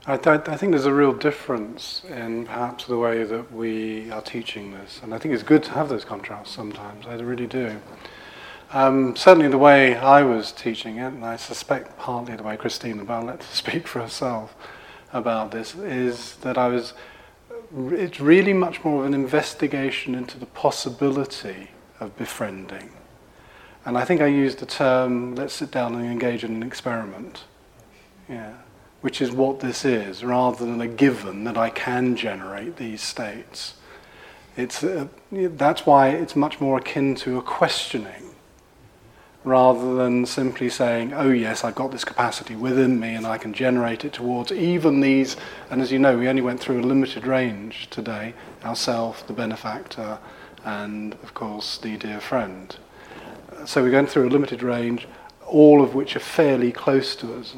[0.05, 4.21] I, th- I think there's a real difference in perhaps the way that we are
[4.21, 7.07] teaching this, and I think it's good to have those contrasts sometimes.
[7.07, 7.81] I really do.
[8.73, 13.05] Um, certainly, the way I was teaching it, and I suspect partly the way Christina,
[13.05, 14.55] but I'll let her speak for herself
[15.13, 16.95] about this, is that I was.
[17.75, 21.71] It's really much more of an investigation into the possibility
[22.01, 22.91] of befriending.
[23.87, 27.45] And I think I used the term, let's sit down and engage in an experiment.
[28.29, 28.55] Yeah
[29.03, 33.75] which is what this is, rather than a given that I can generate these states.
[34.57, 38.31] It's, uh, that's why it's much more akin to a questioning,
[39.45, 43.53] rather than simply saying, oh yes, I've got this capacity within me and I can
[43.53, 45.37] generate it towards even these,
[45.71, 48.35] and as you know, we only went through a limited range today,
[48.65, 50.19] ourself, the benefactor,
[50.65, 52.77] and of course the dear friend.
[53.65, 55.07] So we're going through a limited range
[55.45, 57.55] all of which are fairly close to us.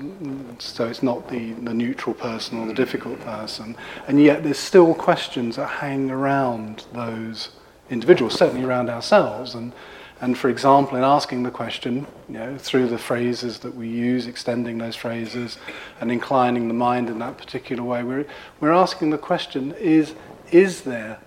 [0.58, 2.76] So it's not the, the neutral person or the hmm.
[2.76, 3.76] difficult person.
[4.08, 7.50] And yet there's still questions that hang around those
[7.90, 9.54] individuals, certainly around ourselves.
[9.54, 9.72] And,
[10.20, 14.26] and for example, in asking the question, you know, through the phrases that we use,
[14.26, 15.58] extending those phrases
[16.00, 18.26] and inclining the mind in that particular way, we're,
[18.60, 20.14] we're asking the question, is,
[20.50, 21.18] is there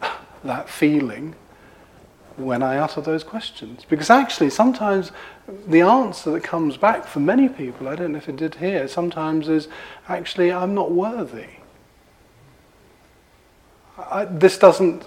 [0.44, 1.34] that feeling
[2.36, 3.84] when I utter those questions.
[3.88, 5.12] Because actually, sometimes
[5.66, 8.88] the answer that comes back for many people, I don't know if it did here,
[8.88, 9.68] sometimes is
[10.08, 11.46] actually, I'm not worthy.
[14.10, 15.04] I, this doesn't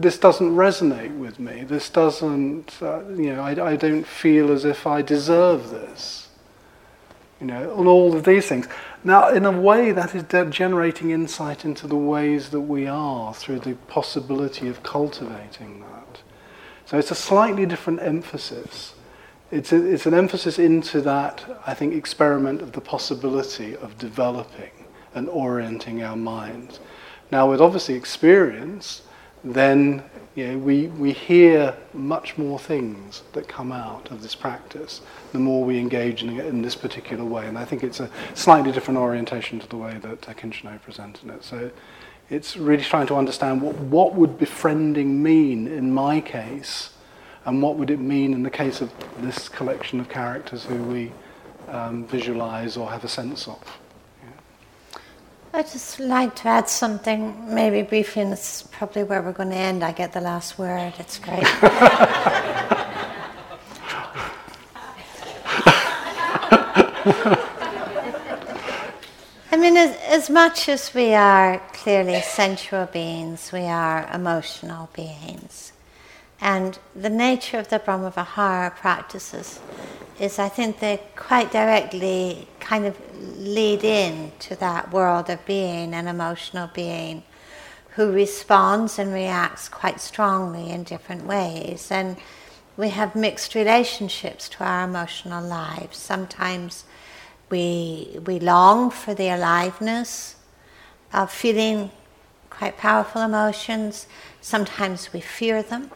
[0.00, 1.64] this doesn't resonate with me.
[1.64, 6.28] This doesn't uh, you know I, I don't feel as if I deserve this.
[7.40, 8.68] You know, and all of these things.
[9.02, 13.34] Now, in a way, that is de- generating insight into the ways that we are
[13.34, 16.22] through the possibility of cultivating that.
[16.86, 18.94] So it's a slightly different emphasis.
[19.50, 24.70] It's, a, it's an emphasis into that, I think, experiment of the possibility of developing
[25.14, 26.80] and orienting our minds.
[27.34, 29.02] Now, with obviously experience,
[29.42, 30.04] then
[30.36, 35.00] you know, we, we hear much more things that come out of this practice
[35.32, 37.48] the more we engage in in this particular way.
[37.48, 41.42] And I think it's a slightly different orientation to the way that Akincano presented it.
[41.42, 41.72] So
[42.30, 46.90] it's really trying to understand what, what would befriending mean in my case,
[47.44, 51.10] and what would it mean in the case of this collection of characters who we
[51.66, 53.58] um, visualize or have a sense of.
[55.56, 59.54] I'd just like to add something, maybe briefly, and is probably where we're going to
[59.54, 59.84] end.
[59.84, 60.94] I get the last word.
[60.98, 61.44] It's great.
[69.52, 75.73] I mean, as, as much as we are clearly sensual beings, we are emotional beings.
[76.40, 79.60] And the nature of the Brahmavihara practices
[80.18, 82.96] is, I think, they quite directly kind of
[83.38, 87.22] lead in to that world of being, an emotional being
[87.90, 91.90] who responds and reacts quite strongly in different ways.
[91.90, 92.16] And
[92.76, 95.96] we have mixed relationships to our emotional lives.
[95.96, 96.84] Sometimes
[97.50, 100.34] we, we long for the aliveness
[101.12, 101.92] of feeling
[102.50, 104.08] quite powerful emotions.
[104.40, 105.90] Sometimes we fear them.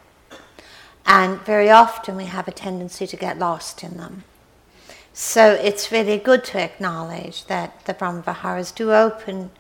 [1.09, 4.25] And very often we have a tendency to get lost in them.
[5.15, 9.51] So it's really good to acknowledge that the Brahmaviharas do open,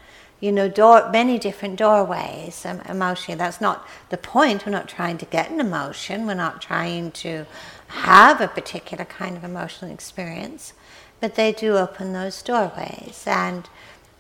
[0.40, 3.38] you know, door, many different doorways um, emotionally.
[3.38, 4.66] That's not the point.
[4.66, 6.26] We're not trying to get an emotion.
[6.26, 7.46] We're not trying to
[7.88, 10.74] have a particular kind of emotional experience.
[11.18, 13.24] But they do open those doorways.
[13.26, 13.66] And,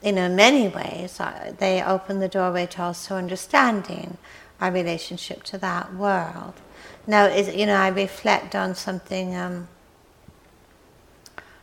[0.02, 4.16] you know, in many ways, uh, they open the doorway to also understanding
[4.62, 6.54] our relationship to that world.
[7.08, 9.66] Now, is, you know, I reflect on something um,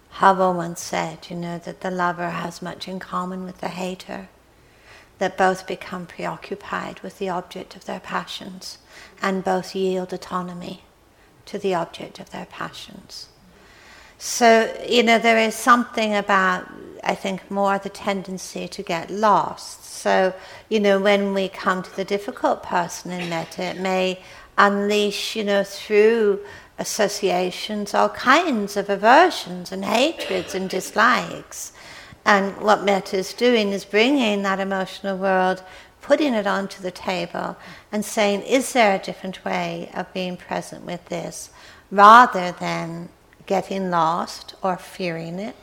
[0.10, 4.28] Havel once said, you know, that the lover has much in common with the hater,
[5.20, 8.80] that both become preoccupied with the object of their passions
[9.22, 10.82] and both yield autonomy
[11.46, 13.30] to the object of their passions.
[14.18, 16.68] So, you know, there is something about,
[17.04, 19.86] I think, more the tendency to get lost.
[19.86, 20.34] So,
[20.70, 24.24] you know, when we come to the difficult person in metta, it may
[24.58, 26.42] unleash, you know, through
[26.78, 31.72] associations, all kinds of aversions and hatreds and dislikes.
[32.26, 35.64] And what metta is doing is bringing that emotional world,
[36.02, 37.56] putting it onto the table,
[37.92, 41.52] and saying, is there a different way of being present with this,
[41.92, 43.10] rather than
[43.46, 45.56] getting lost or fearing it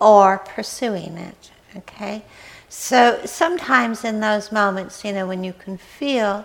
[0.00, 1.50] or pursuing it.
[1.76, 2.22] Okay?
[2.68, 6.44] So sometimes in those moments, you know, when you can feel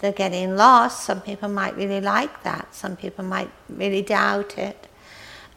[0.00, 1.04] they're getting lost.
[1.04, 2.74] Some people might really like that.
[2.74, 4.88] Some people might really doubt it.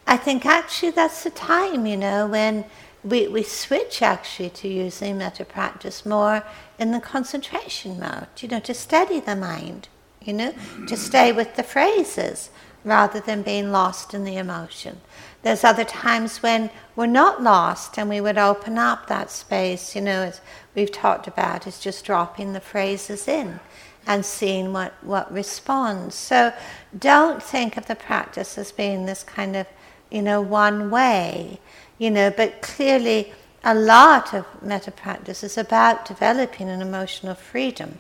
[0.06, 2.66] I think actually that's the time, you know, when
[3.04, 6.44] we, we switch actually to using metta practice more
[6.78, 9.88] in the concentration mode, you know, to steady the mind,
[10.22, 10.54] you know,
[10.88, 12.50] to stay with the phrases
[12.84, 15.00] rather than being lost in the emotion.
[15.42, 20.02] There's other times when we're not lost and we would open up that space, you
[20.02, 20.42] know, as
[20.76, 23.60] we've talked about, is just dropping the phrases in
[24.06, 26.16] and seeing what, what responds.
[26.16, 26.54] So
[26.98, 29.68] don't think of the practice as being this kind of,
[30.12, 31.60] you know, one way,
[31.98, 33.34] you know, but clearly
[33.64, 38.00] a lot of metta practice is about developing an emotional freedom,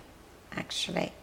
[0.55, 1.13] actually,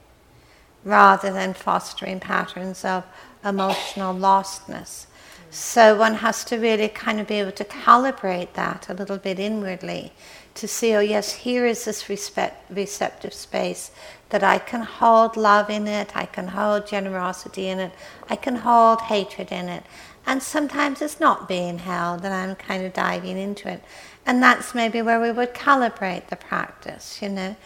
[0.83, 3.05] rather than fostering patterns of
[3.45, 5.07] emotional lostness.
[5.51, 9.39] So one has to really kind of be able to calibrate that a little bit
[9.39, 10.13] inwardly
[10.55, 13.91] to see, oh, yes, here is this respect, receptive space
[14.31, 17.93] that I can hold love in it, I can hold generosity in it,
[18.29, 19.85] I can hold hatred in it.
[20.27, 23.83] And sometimes it's not being held, and I'm kind of diving into it.
[24.27, 27.57] And that's maybe where we would calibrate the practice, you know.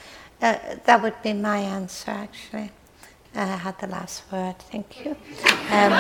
[0.41, 2.71] Uh, that would be my answer, actually.
[3.35, 4.59] I had the last word.
[4.59, 5.17] Thank you.
[5.71, 5.93] Um,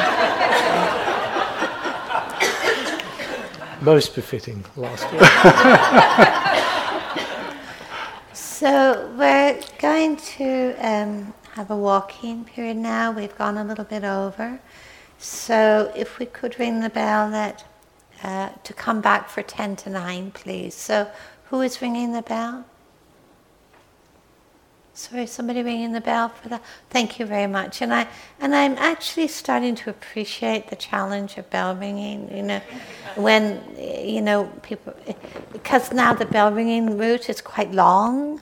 [3.84, 5.20] Most befitting last word.
[8.32, 13.12] so we're going to um, have a walking period now.
[13.12, 14.58] We've gone a little bit over.
[15.18, 17.66] So if we could ring the bell that
[18.22, 20.74] uh, to come back for 10 to 9, please.
[20.74, 21.06] So
[21.50, 22.64] who is ringing the bell?
[24.96, 26.62] Sorry, somebody ringing the bell for that.
[26.88, 27.82] Thank you very much.
[27.82, 28.06] And I
[28.38, 32.34] and I'm actually starting to appreciate the challenge of bell ringing.
[32.34, 32.60] You know,
[33.16, 34.94] when you know people,
[35.52, 38.40] because now the bell ringing route is quite long.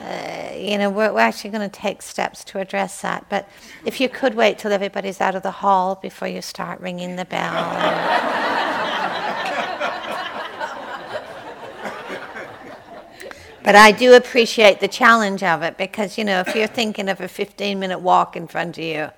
[0.00, 3.26] Uh, you know, we're, we're actually going to take steps to address that.
[3.28, 3.46] But
[3.84, 7.26] if you could wait till everybody's out of the hall before you start ringing the
[7.26, 8.56] bell.
[13.62, 17.20] But I do appreciate the challenge of it because, you know, if you're thinking of
[17.20, 19.10] a 15 minute walk in front of you,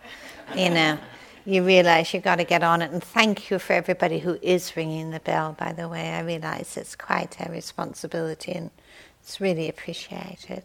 [0.56, 0.98] you know,
[1.44, 2.90] you realize you've got to get on it.
[2.90, 6.10] And thank you for everybody who is ringing the bell, by the way.
[6.10, 8.70] I realize it's quite a responsibility and
[9.22, 10.64] it's really appreciated.